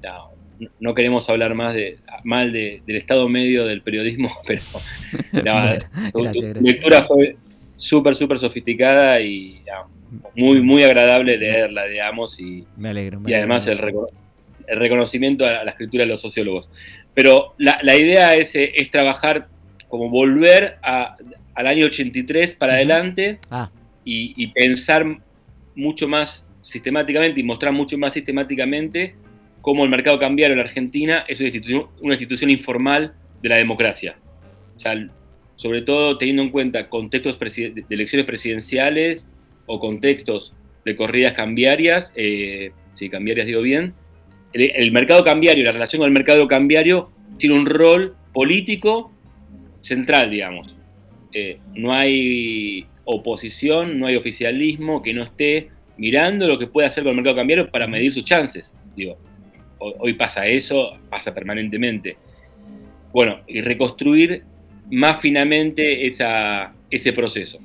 [0.02, 0.32] No,
[0.80, 4.62] no queremos hablar más de mal de- del estado medio del periodismo, pero.
[5.44, 5.78] no,
[6.14, 7.36] Bueno, tu- tu lectura fue
[7.76, 12.40] súper, súper sofisticada y no, muy, muy agradable leerla, digamos.
[12.40, 13.20] Y, Me alegro.
[13.20, 14.08] me y además el, alegro.
[14.08, 14.12] reco-
[14.68, 16.70] el reconocimiento a la escritura de los sociólogos.
[17.14, 19.48] Pero la, la idea es, eh, es trabajar
[19.88, 21.18] como volver a-
[21.56, 22.78] al año 83 para Ujú.
[22.78, 23.70] adelante Ah,
[24.06, 25.06] y, y pensar
[25.76, 29.16] mucho más sistemáticamente y mostrar mucho más sistemáticamente
[29.62, 34.18] cómo el mercado cambiario en la Argentina es una institución, informal de la democracia.
[35.56, 39.28] Sobre todo teniendo en cuenta contextos de elecciones presidenciales
[39.68, 40.54] o contextos
[40.84, 43.94] de corridas cambiarias, eh, si cambiarias digo bien,
[44.54, 49.12] el, mercado cambiario, la relación con el mercado cambiario tiene un rol político
[49.80, 50.76] central, digamos.
[51.32, 57.04] Eh, no hay oposición, no hay oficialismo que no esté mirando lo que puede hacer
[57.04, 58.76] con el mercado cambiario para medir sus chances.
[58.96, 59.18] Digo,
[59.82, 62.18] hoy pasa eso, pasa permanentemente.
[63.12, 64.44] Bueno, y reconstruir
[64.92, 67.60] más finamente esa, ese proceso.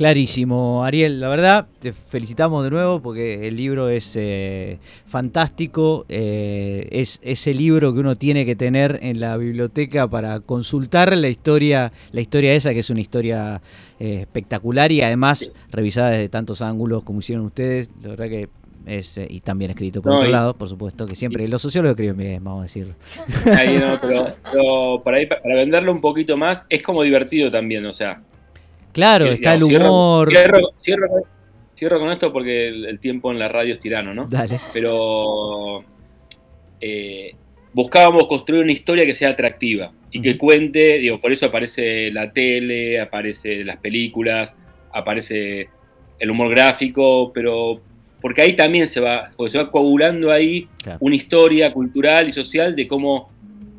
[0.00, 1.20] Clarísimo, Ariel.
[1.20, 6.06] La verdad, te felicitamos de nuevo porque el libro es eh, fantástico.
[6.08, 11.28] eh, es ese libro que uno tiene que tener en la biblioteca para consultar la
[11.28, 13.60] historia, la historia esa, que es una historia
[13.98, 17.90] eh, espectacular y además revisada desde tantos ángulos como hicieron ustedes.
[18.02, 18.48] La verdad que
[18.86, 21.60] es, eh, y también escrito por No, otro y- lado, por supuesto, que siempre los
[21.62, 22.94] sociólogos escriben bien, vamos a decirlo.
[23.58, 27.84] Ahí no, pero, pero para, ahí- para venderlo un poquito más, es como divertido también,
[27.86, 28.22] o sea.
[28.92, 30.28] Claro, está el digamos, humor.
[30.30, 31.22] Cierro, cierro con-
[31.76, 34.26] cierro con esto porque el, el tiempo en la radio es tirano, ¿no?
[34.28, 34.58] Dale.
[34.72, 35.84] Pero
[36.80, 37.34] eh,
[37.72, 42.32] buscábamos construir una historia que sea atractiva y que cuente, digo, por eso aparece la
[42.32, 44.52] tele, aparece las películas,
[44.92, 45.68] aparece
[46.18, 47.80] el humor gráfico, pero
[48.20, 50.98] porque ahí también se va, porque se va coagulando ahí Claro.
[51.00, 53.30] una historia cultural y social de cómo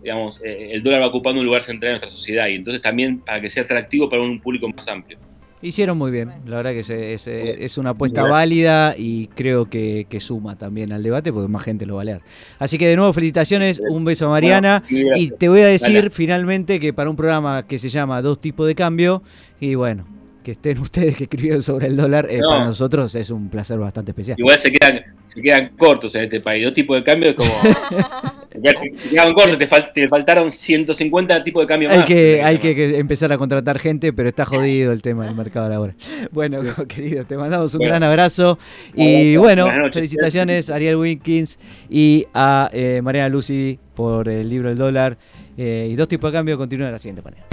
[0.03, 3.19] digamos, eh, el dólar va ocupando un lugar central en nuestra sociedad y entonces también
[3.19, 5.19] para que sea atractivo para un público más amplio.
[5.61, 10.07] Hicieron muy bien, la verdad que se- es, es una apuesta válida y creo que,
[10.09, 12.21] que suma también al debate porque más gente lo va a leer.
[12.57, 16.09] Así que de nuevo felicitaciones, un beso a Mariana Bueno, y te voy a decir
[16.09, 19.21] finalmente que para un programa que se llama Dos tipos de cambio
[19.59, 20.07] y bueno,
[20.43, 22.49] que estén ustedes que escribieron sobre el dólar, eh, No.
[22.49, 24.39] para nosotros es un placer bastante especial.
[24.39, 25.01] Igual se quedan,
[25.33, 26.63] se quedan cortos en este país.
[26.65, 27.49] Dos tipos de cambio es como.
[28.51, 32.05] se quedan cortos, te, fal- te faltaron 150 tipos de cambio Hay más.
[32.07, 35.69] que, hay que, que empezar a contratar gente, pero está jodido el tema del mercado
[35.69, 35.95] laboral.
[36.31, 37.91] Bueno, querido, te mandamos un Bueno.
[37.91, 38.57] gran abrazo.
[38.95, 39.41] Y abrazo.
[39.41, 39.93] bueno, Buenas noches.
[39.95, 45.17] felicitaciones a Ariel Winkins y a eh, Mariana Lucy por el libro El dólar.
[45.57, 47.45] Eh, y dos tipos de cambio continúan de la siguiente manera.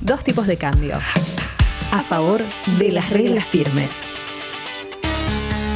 [0.00, 0.98] Dos tipos de cambio.
[1.94, 2.42] A favor
[2.76, 4.02] de las reglas firmes.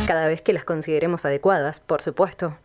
[0.04, 2.58] Cada vez que las consideremos adecuadas, por supuesto.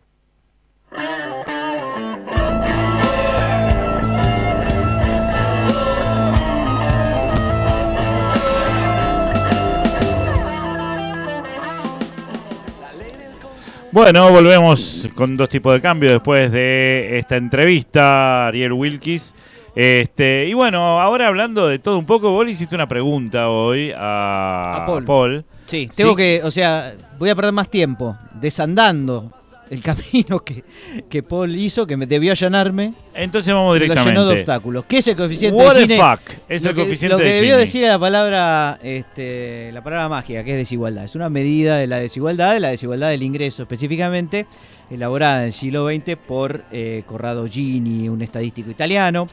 [13.92, 19.32] Bueno, volvemos con dos tipos de cambio después de esta entrevista, Ariel Wilkis.
[19.74, 23.92] Este, y bueno, ahora hablando de todo un poco, vos le hiciste una pregunta hoy
[23.96, 25.04] a, A Paul.
[25.04, 25.44] Paul.
[25.66, 26.16] Sí, tengo Sí.
[26.16, 29.32] que, o sea, voy a perder más tiempo desandando
[29.70, 30.62] el camino que,
[31.08, 32.94] que Paul hizo, que me debió allanarme.
[33.14, 34.40] Entonces vamos Lo llenó de directamente.
[34.40, 34.84] obstáculos.
[34.86, 35.98] ¿Qué es el coeficiente What de the Gini?
[35.98, 37.60] fuck es Lo el que- coeficiente Lo que de debió Gini.
[37.60, 41.04] decir era la palabra, este, la palabra mágica, que es desigualdad.
[41.04, 44.46] Es una medida de la desigualdad, de la desigualdad del ingreso específicamente,
[44.90, 49.26] elaborada en el siglo XX por eh, Corrado Gini, un estadístico italiano.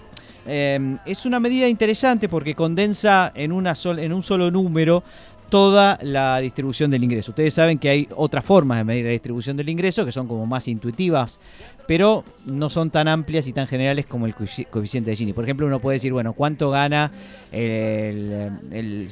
[0.47, 5.03] Eh, es una medida interesante porque condensa en, un solo número
[5.49, 7.31] toda la distribución del ingreso.
[7.31, 10.45] Ustedes saben que hay otras formas de medir la distribución del ingreso que son como
[10.45, 11.39] más intuitivas,
[11.85, 15.33] pero no son tan amplias y tan generales como el coefici- coeficiente de Gini.
[15.33, 17.11] Por ejemplo, uno puede decir, bueno, ¿cuánto gana
[17.51, 19.09] el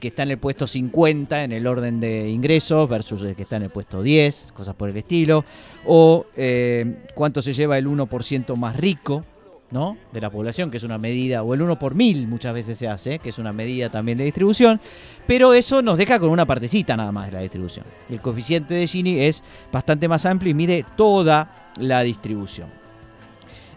[0.00, 3.56] que está en el puesto 50 en el orden de ingresos versus el que está
[3.56, 5.44] en el puesto 10, cosas por el estilo?
[5.84, 9.22] O eh, cuánto se lleva el 1% más rico
[9.74, 9.98] ¿no?
[10.12, 12.86] de la población, que es una medida, o el 1 por mil muchas veces se
[12.86, 14.80] hace, que es una medida también de distribución,
[15.26, 17.84] pero eso nos deja con una partecita nada más de la distribución.
[18.08, 22.68] El coeficiente de Gini es bastante más amplio y mide toda la distribución.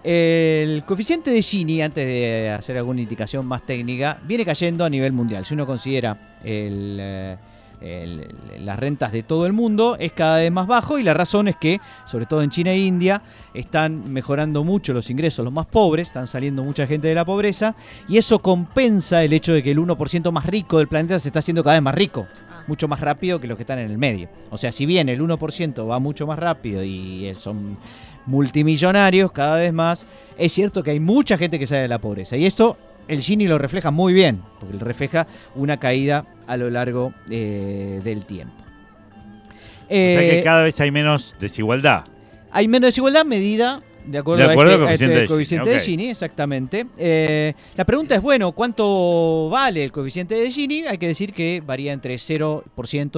[0.04, 5.14] El coeficiente de Gini, antes de hacer alguna indicación más técnica, viene cayendo a nivel
[5.14, 5.45] mundial.
[5.45, 7.38] Si uno considera el, eh,
[7.82, 8.28] el-
[8.65, 11.55] las rentas de todo el mundo, es cada vez más bajo y la razón es
[11.55, 13.21] que, sobre todo en China e India,
[13.53, 17.75] están mejorando mucho los ingresos los más pobres, están saliendo mucha gente de la pobreza
[18.07, 21.39] y eso compensa el hecho de que el 1% más rico del planeta se está
[21.39, 22.28] haciendo cada vez más rico
[22.67, 24.28] mucho más rápido que los que están en el medio.
[24.51, 27.78] O sea, si bien el 1% va mucho más rápido y eh, son
[28.25, 30.05] multimillonarios cada vez más,
[30.38, 32.36] es cierto que hay mucha gente que sale de la pobreza.
[32.38, 32.75] Y esto
[33.08, 38.26] el Gini lo refleja muy bien, porque refleja una caída a lo largo eh, del
[38.26, 38.55] tiempo.
[38.60, 42.03] O sea Eh, que cada vez hay menos desigualdad.
[42.51, 45.28] hay menos desigualdad medida de acuerdo, De acuerdo a al este, a coeficiente este de
[45.28, 45.80] Gini, coeficiente de.
[45.80, 46.88] Gini, exactamente.
[46.97, 50.84] Eh, la pregunta es, bueno, ¿cuánto vale el coeficiente de Gini?
[50.88, 52.64] Hay que decir que varía entre 0%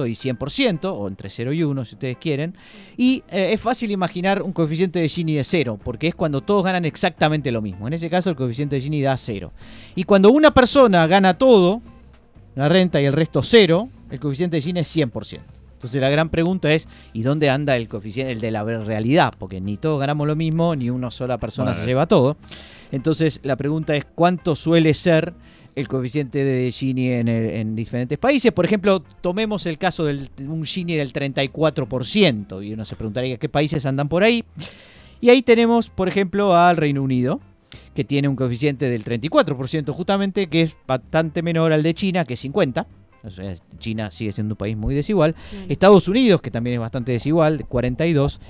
[0.08, 2.56] y 100%, o entre 0 y 1 si ustedes quieren.
[2.96, 6.64] Y eh, es fácil imaginar un coeficiente de Gini de 0, porque es cuando todos
[6.64, 7.86] ganan exactamente lo mismo.
[7.86, 9.52] En ese caso el coeficiente de Gini da 0.
[9.94, 11.80] Y cuando una persona gana todo,
[12.54, 15.40] la renta y el resto 0, el coeficiente de Gini es 100%.
[15.80, 19.32] Entonces la gran pregunta es, ¿y dónde anda el coeficiente, el de la realidad?
[19.38, 22.36] Porque ni todos ganamos lo mismo, ni una sola persona Bueno, se lleva todo.
[22.92, 25.32] Entonces la pregunta es, ¿cuánto suele ser
[25.74, 28.52] el coeficiente de Gini en, el- en diferentes países?
[28.52, 33.48] Por ejemplo, tomemos el caso de un Gini del 34%, y uno se preguntaría qué
[33.48, 34.44] países andan por ahí.
[35.22, 37.40] Y ahí tenemos, por ejemplo, al Reino Unido,
[37.94, 42.34] que tiene un coeficiente del 34% justamente, que es bastante menor al de China, que
[42.34, 42.84] es 50%.
[43.78, 45.34] China sigue siendo un país muy desigual.
[45.68, 48.40] Estados Unidos, que también es bastante desigual, de 42.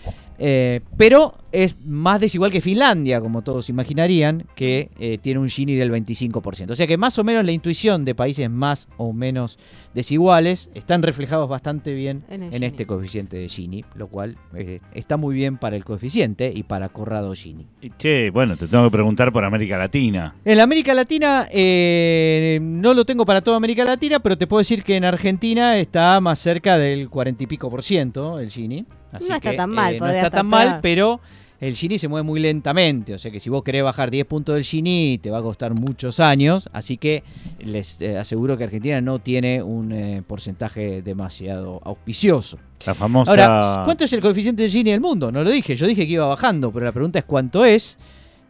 [0.41, 5.75] Eh, pero es más desigual que Finlandia, como todos imaginarían, que eh, tiene un Gini
[5.75, 6.71] del 25%.
[6.71, 9.59] O sea que más o menos la intuición de países más o menos
[9.93, 15.35] desiguales están reflejados bastante bien En este coeficiente de Gini, lo cual eh, está muy
[15.35, 17.67] bien para el coeficiente y para Corrado Gini.
[17.99, 20.35] Che, bueno, te tengo que preguntar por América Latina.
[20.45, 24.61] En la América Latina, eh, no lo tengo para toda América Latina, pero te puedo
[24.61, 28.87] decir que en Argentina está más cerca del 40 y pico por ciento el Gini.
[29.13, 31.21] Así No está que, tan mal, eh, no está estar tan mal, pero
[31.61, 33.13] el Gini se mueve muy lentamente.
[33.13, 35.75] O sea que si vos querés bajar 10 puntos del Gini, te va a costar
[35.75, 36.69] muchos años.
[36.73, 37.23] Así que
[37.59, 42.59] les eh, aseguro que Argentina no tiene un eh, porcentaje demasiado auspicioso.
[42.87, 43.31] La famosa.
[43.31, 45.31] Ahora, ¿cuánto es el coeficiente del Gini del mundo?
[45.31, 47.99] No lo dije, yo dije que iba bajando, pero la pregunta es cuánto es.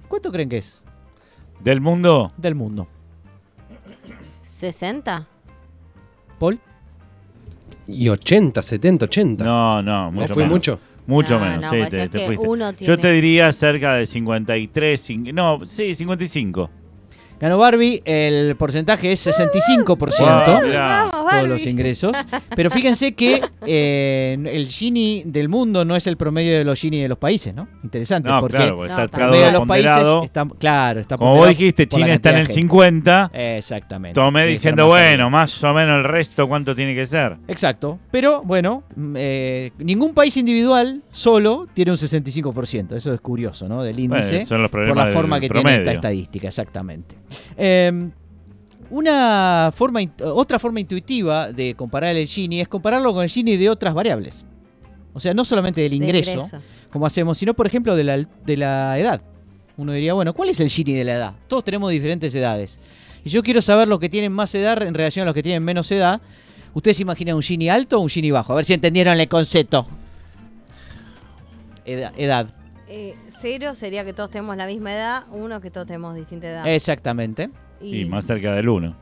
[0.08, 0.82] ¿Cuánto creen que es
[1.61, 2.32] del mundo?
[2.36, 2.88] del mundo?
[4.44, 5.26] ¿60?
[6.38, 6.61] Paul.
[7.93, 9.45] Y 80, 70, 80.
[9.45, 10.57] No, no, ¿No mucho fue menos.
[10.59, 10.80] mucho?
[11.07, 12.47] Mucho No, menos, no, sí, pues te, te fuiste.
[12.47, 16.70] uno Yo tiene- te diría cerca de 53, cin- no, sí, 55.
[17.41, 19.86] Ganó Barbie, el porcentaje es 65%.
[19.86, 22.12] Wow, todos los ingresos.
[22.55, 27.01] Pero fíjense que eh, el Gini del mundo no es el promedio de los Gini
[27.01, 27.66] de los países, ¿no?
[27.82, 31.49] Interesante, No, porque claro, está el promedio de los países está, claro, está Como vos
[31.49, 32.61] dijiste, China está en el de gente.
[32.61, 33.30] 50.
[33.32, 34.14] Exactamente.
[34.14, 37.38] Tomé diciendo, bueno, más o menos el resto, ¿cuánto tiene que ser?
[37.49, 37.99] Exacto.
[38.11, 42.97] Pero bueno, mm, eh, ningún país individual solo tiene un 65%.
[42.97, 43.82] Eso es curioso, ¿no?
[43.82, 44.30] Del índice.
[44.30, 47.16] Bueno, son los por la forma del que tiene esta estadística, exactamente.
[47.57, 48.11] Eh,
[48.91, 53.70] una forma, otra forma intuitiva de comparar el Gini es compararlo con el Gini de
[53.70, 54.45] otras variables.
[55.12, 56.49] O sea, no solamente del De ingreso,
[56.91, 59.22] como hacemos, sino por ejemplo de la, de la edad.
[59.76, 61.35] Uno diría, bueno, ¿cuál es el Gini de la edad?
[61.47, 62.78] Todos tenemos diferentes edades.
[63.24, 65.62] Y yo quiero saber los que tienen más edad en relación a los que tienen
[65.62, 66.20] menos edad.
[66.74, 68.53] ¿Ustedes se imaginan un Gini alto o un Gini bajo?
[68.53, 69.87] A ver si entendieron el concepto.
[71.85, 72.12] Edad.
[72.16, 72.47] edad.
[72.89, 76.66] Eh, cero sería que todos tenemos la misma edad, uno que todos tenemos distinta edad.
[76.68, 77.51] Exactamente.
[77.80, 78.97] Y más cerca del 1.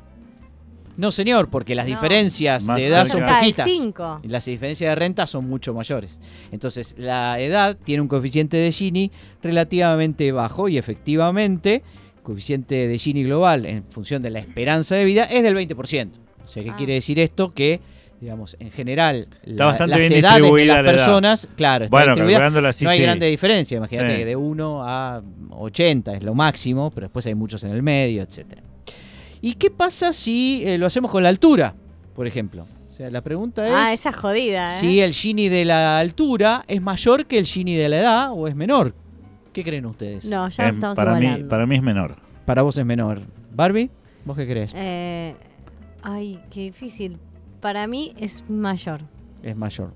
[0.97, 1.95] No, señor, porque las No.
[1.95, 3.29] diferencias Más de edad cerca.
[3.29, 3.67] son poquitas.
[3.71, 4.21] 5.
[4.25, 6.19] Y Las diferencias de renta son mucho mayores.
[6.51, 9.13] Entonces, la edad tiene un coeficiente de Gini
[9.43, 11.83] relativamente bajo y efectivamente,
[12.25, 16.19] coeficiente de Gini global en función de la esperanza de vida es del 20%.
[16.45, 16.77] O sea, ¿qué Ah.
[16.77, 17.53] quiere decir esto?
[17.55, 17.81] Que,
[18.21, 20.85] digamos, en general, Está la- bastante las bien edades de las la edad.
[20.91, 22.69] personas, claro, está Bueno, distribuida.
[22.69, 23.03] así, no hay sí.
[23.05, 23.77] grande diferencia.
[23.77, 24.17] Imagínate Sí.
[24.19, 28.23] que de 1 a 80 es lo máximo, pero después hay muchos en el medio,
[28.23, 28.63] etcétera.
[29.41, 31.75] ¿Y qué pasa si eh, lo hacemos con la altura,
[32.15, 32.67] por ejemplo?
[32.89, 34.81] O sea, la pregunta es Ah, esa jodida, ¿eh?
[34.81, 38.49] si el Gini de la altura es mayor que el Gini de la edad o
[38.49, 38.95] es menor.
[39.53, 40.25] ¿Qué creen ustedes?
[40.25, 42.17] No, ya Em, estamos para, mí, para mí es menor.
[42.45, 43.21] Para vos es menor.
[43.55, 43.91] Barbie,
[44.25, 44.73] ¿vos qué crees?
[44.75, 45.35] Eh,
[46.03, 47.19] ay, qué difícil.
[47.61, 49.01] Para mí es mayor.
[49.43, 49.95] Es mayor.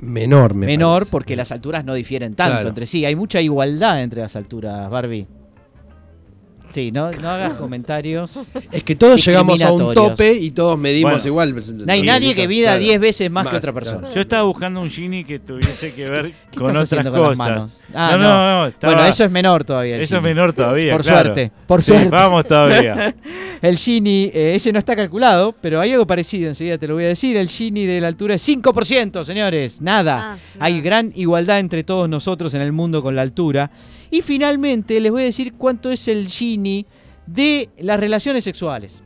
[0.00, 1.10] Menor, me menor parece.
[1.10, 2.68] porque las alturas no difieren tanto Claro.
[2.68, 3.04] entre sí.
[3.04, 5.26] Hay mucha igualdad entre las alturas, Barbie.
[6.74, 8.36] Sí, no, no hagas comentarios.
[8.72, 11.26] Es que todos llegamos a un tope y todos medimos Bueno.
[11.28, 11.54] igual.
[11.86, 12.80] No hay nadie que Claro.
[12.80, 13.98] 10 veces más, que Más, otra persona.
[14.00, 14.14] claro.
[14.14, 17.20] Yo estaba buscando un Gini que tuviese que ver ¿Qué con estás otras haciendo con
[17.20, 17.48] las cosas.
[17.48, 17.78] manos?
[17.94, 18.24] Ah, no, no.
[18.24, 19.94] no, no, estaba- Bueno, eso es menor todavía.
[19.96, 20.30] el eso es Gini.
[20.34, 20.92] menor todavía.
[20.92, 21.20] Por claro.
[21.34, 22.08] suerte, por Sí, suerte.
[22.08, 23.14] Vamos todavía.
[23.62, 27.04] El Gini, eh, ese no está calculado, pero hay algo parecido, enseguida te lo voy
[27.04, 27.36] a decir.
[27.36, 29.80] El Gini de la altura es 5%, señores.
[29.80, 30.34] Nada.
[30.34, 30.84] Ah, Hay nada.
[30.84, 33.70] gran igualdad entre todos nosotros en el mundo con la altura.
[34.14, 36.86] Y finalmente les voy a decir cuánto es el Gini
[37.26, 39.02] de las relaciones sexuales.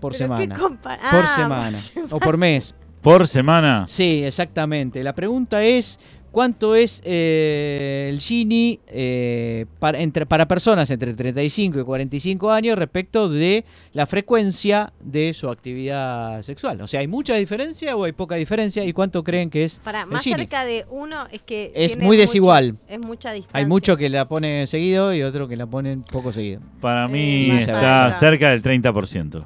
[0.00, 0.54] Por ¿Pero qué semana.
[0.56, 1.78] Por Ah, semana.
[2.08, 2.72] O por mes.
[3.00, 3.84] Por semana.
[3.88, 5.02] Sí, exactamente.
[5.02, 5.98] La pregunta es
[6.32, 12.76] cuánto es eh, el Gini eh, para, entre, para personas entre 35 y 45 años
[12.76, 16.80] respecto de la frecuencia de su actividad sexual.
[16.80, 18.84] O sea, ¿hay mucha diferencia o hay poca diferencia?
[18.84, 20.36] ¿Y cuánto creen que es Para, el más Gini?
[20.36, 21.70] cerca de uno es que.
[21.74, 22.76] Es muy mucho- desigual.
[22.88, 23.58] es mucha distancia.
[23.60, 26.60] Hay mucho que la ponen seguido y otro que la ponen poco seguido.
[26.80, 29.44] Para mí Eh, está cerca del 30%.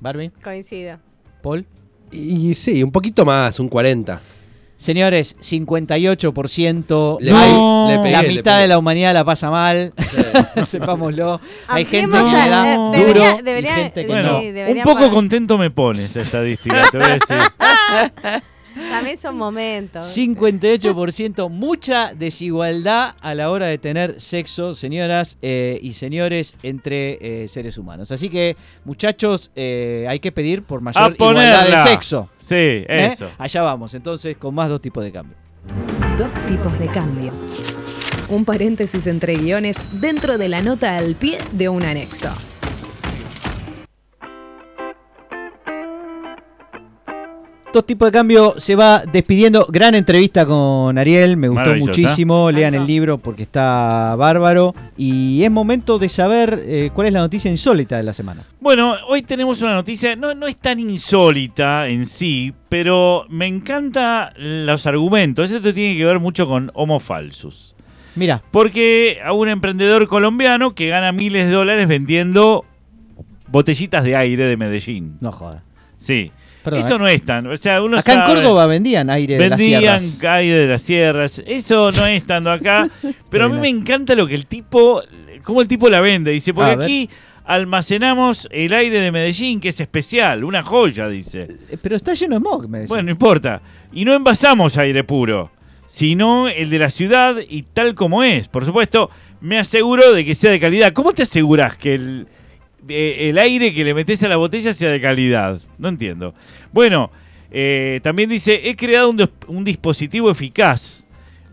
[0.00, 0.98] Barbie, Coincido.
[1.42, 1.66] Paul.
[2.12, 4.20] Y sí, un poquito más, un 40.
[4.80, 7.18] Señores, 58%.
[7.20, 7.86] Le, Hay- No.
[7.90, 9.92] le pegué, la mitad de la humanidad la pasa mal,
[10.66, 11.38] sepámoslo.
[11.68, 14.70] Hay gente que le da eh, duro debería- y debería- gente que Sí, Bueno, no.
[14.72, 17.36] un poco contento me pone esa estadística, te voy a decir.
[18.88, 20.16] También son momentos.
[20.16, 27.48] 58%, mucha desigualdad a la hora de tener sexo, señoras eh, y señores, entre eh,
[27.48, 28.10] seres humanos.
[28.10, 32.28] Así que, muchachos, eh, hay que pedir por mayor igualdad de sexo.
[32.38, 33.10] Sí, ¿eh?
[33.12, 33.30] eso.
[33.38, 35.36] Allá vamos, entonces, con más dos tipos de cambio.
[36.18, 37.32] Dos tipos de cambio.
[38.28, 42.30] Un paréntesis entre guiones dentro de la nota al pie de un anexo.
[47.72, 49.64] Dos tipos de cambio se va despidiendo.
[49.70, 52.50] Gran entrevista con Ariel, me gustó muchísimo.
[52.50, 54.74] Lean el libro porque está bárbaro.
[54.96, 58.44] Y es momento de saber eh, cuál es la noticia insólita de la semana.
[58.58, 64.32] Bueno, hoy tenemos una noticia, no, no es tan insólita en sí, pero me encantan
[64.36, 65.48] los argumentos.
[65.50, 67.76] Esto tiene que ver mucho con Homo Falsus.
[68.16, 72.64] Mira, Porque a un emprendedor colombiano que gana miles de dólares vendiendo
[73.46, 75.18] botellitas de aire de Medellín.
[75.20, 75.62] no joda.
[75.96, 76.32] Sí.
[76.62, 76.98] Perdón, Eso eh.
[76.98, 77.46] no es tan.
[77.46, 80.24] O sea, uno Acá en Córdoba vendían aire de las Vendían sierras.
[80.36, 81.42] aire de las sierras.
[81.46, 82.90] Eso no es estando acá.
[83.30, 85.02] pero a mí me encanta lo que el tipo.
[85.42, 86.32] Cómo el tipo la vende.
[86.32, 87.10] Dice, porque aquí
[87.46, 91.48] almacenamos el aire de Medellín, que es especial, una joya, dice.
[91.70, 92.88] Eh, Pero está lleno de smog, me decía.
[92.88, 93.60] Bueno, no importa.
[93.92, 95.50] Y no envasamos aire puro,
[95.86, 98.48] sino el de la ciudad y tal como es.
[98.48, 100.92] Por supuesto, me aseguro de que sea de calidad.
[100.92, 102.26] ¿Cómo te aseguras que el,
[102.88, 105.60] eh, el aire que le metes a la botella sea de calidad?
[105.78, 106.34] No entiendo.
[106.72, 107.10] Bueno,
[107.50, 111.06] eh, también dice, he creado un, un dispositivo eficaz.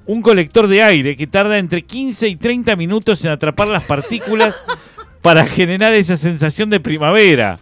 [0.05, 4.55] Un colector de aire que tarda entre 15 y 30 minutos en atrapar las partículas
[5.21, 7.59] para generar esa sensación de primavera.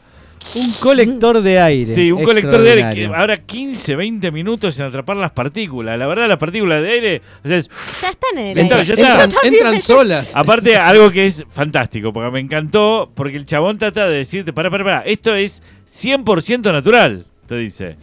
[0.53, 1.93] Un colector de aire.
[1.95, 5.97] Sí, un colector de aire que ahora 15, 20 minutos en atrapar las partículas.
[5.97, 7.21] La verdad, las partículas de aire.
[7.43, 7.69] o sea, es-
[8.01, 8.85] Ya están en el Entra- aire.
[8.87, 9.23] ya está.
[9.25, 10.31] Entran, entran solas.
[10.33, 14.69] aparte, algo que es fantástico, porque me encantó, porque el chabón trata de decirte: para,
[14.69, 17.97] para, para, esto es 100% natural, te dice.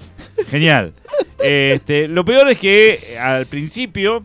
[0.50, 0.92] Genial.
[1.44, 4.24] Este, lo peor es que eh, al principio,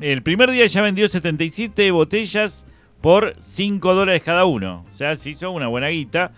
[0.00, 2.64] el primer día ya vendió 77 botellas
[3.02, 4.86] por 5 dólares cada uno.
[4.90, 6.32] O sea, se hizo una buena guita.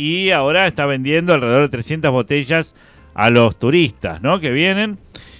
[0.00, 2.76] Y ahora está vendiendo alrededor de 300 botellas
[3.14, 4.38] a los turistas, ¿no?
[4.38, 4.96] Que vienen.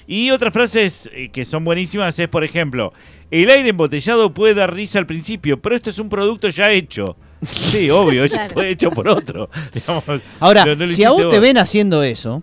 [0.09, 2.93] Y otras frases eh, que son buenísimas es, por ejemplo,
[3.31, 7.17] el aire embotellado puede dar risa al principio, pero esto es un producto ya hecho.
[7.41, 8.53] Sí, obvio, Claro.
[8.53, 9.49] fue hecho por otro.
[9.73, 10.03] Digamos,
[10.41, 12.43] Ahora, no- si a vos te ven haciendo eso,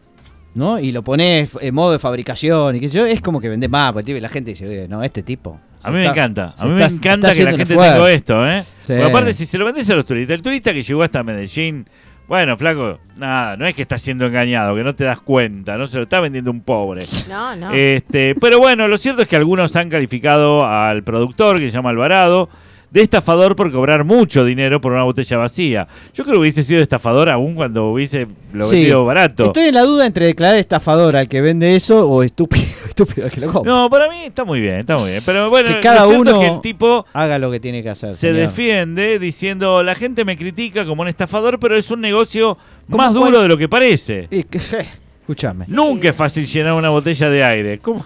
[0.54, 0.80] ¿no?
[0.80, 3.70] Y lo pones en modo de fabricación y qué sé yo, es como que vendés
[3.70, 5.60] más, porque la gente dice, "Oye, no, este tipo.
[5.84, 7.94] A mí me encanta, a mí me encanta que la gente un esfuerzo".
[7.96, 8.64] tenga esto, ¿eh?
[8.80, 8.94] Sí.
[8.94, 11.86] Aparte, si se lo vendes a los turistas, el turista que llegó hasta Medellín
[12.28, 15.86] Bueno, flaco, nada, no es que estás siendo engañado, que no te das cuenta, no
[15.86, 17.06] se lo está vendiendo un pobre.
[17.30, 17.72] No, no.
[17.72, 21.92] Este, pero bueno, lo cierto es que algunos han calificado al productor, que se llama
[21.92, 22.50] Alvarado,
[22.90, 25.88] de estafador por cobrar mucho dinero por una botella vacía.
[26.14, 28.76] Yo creo que hubiese sido estafador aún cuando hubiese lo Sí.
[28.78, 29.46] vendido barato.
[29.46, 32.64] Estoy en la duda entre declarar estafador al que vende eso o estúpido,
[32.96, 33.72] estúpido al que lo compra.
[33.74, 35.24] No, para mí está muy bien, está muy bien.
[35.26, 37.90] Pero bueno, que cada lo uno es que el tipo haga lo que tiene que
[37.90, 38.12] hacer.
[38.12, 38.38] se señor.
[38.38, 42.58] defiende diciendo, la gente me critica como un estafador, pero es un negocio
[42.90, 44.28] ¿Cómo más cuál- duro de lo que parece.
[44.32, 45.66] Y que- escúchame.
[45.70, 47.78] Nunca es fácil llenar una botella de aire.
[47.80, 48.06] ¿Cómo?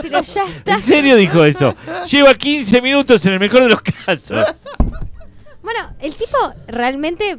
[0.00, 0.72] Pero ya está.
[0.74, 1.74] ¿En serio dijo eso?
[2.10, 4.44] Lleva 15 minutos en el mejor de los casos.
[5.62, 6.36] Bueno, el tipo
[6.68, 7.38] realmente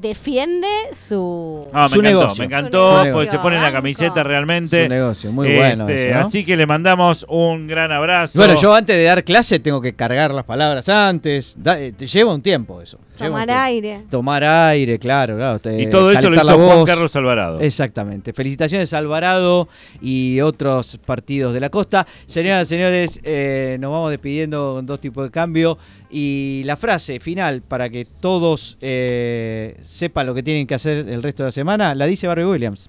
[0.00, 1.66] defiende su.
[1.72, 2.38] Ah, me Su encantó, negocio.
[2.40, 4.84] me encantó, negocio, se pone la camiseta realmente.
[4.84, 6.26] Su negocio, muy bueno Este, eso, ¿no?
[6.26, 8.38] Así que le mandamos un gran abrazo.
[8.38, 11.54] Bueno, yo antes de dar clase tengo que cargar las palabras antes.
[11.58, 12.98] Da- eh, te lleva un tiempo eso.
[13.16, 14.02] Tomar aire.
[14.10, 15.58] Tomar aire, claro, claro.
[15.58, 16.84] te- y todo eso lo hizo Juan.
[16.84, 17.60] Carlos Alvarado.
[17.60, 18.32] Exactamente.
[18.32, 19.68] Felicitaciones a Alvarado
[20.00, 22.06] y otros partidos de la costa.
[22.26, 25.78] Señoras y señores, eh, nos vamos despidiendo con dos tipos de cambio.
[26.10, 31.22] Y la frase final para que todos eh, sepan lo que tienen que hacer el
[31.22, 32.88] resto de la semana, la dice Barry Williams.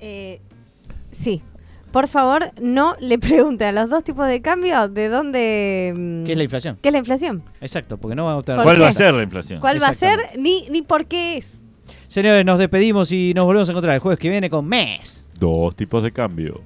[0.00, 0.40] Eh,
[1.10, 1.42] sí.
[1.94, 5.92] Por favor, no le pregunten a los dos tipos de cambio de dónde.
[5.96, 6.76] mm, ¿Qué es la inflación?
[6.82, 7.44] ¿Qué es la inflación?
[7.60, 8.56] Exacto, porque no vamos a tener.
[8.56, 8.82] ¿Por ¿Cuál qué?
[8.82, 9.60] va a ser la inflación?
[9.60, 10.18] ¿Cuál va a ser?
[10.36, 11.62] Ni, ni por qué es.
[12.08, 15.28] Señores, nos despedimos y nos volvemos a encontrar el jueves que viene con mes.
[15.38, 16.60] Dos tipos de cambio.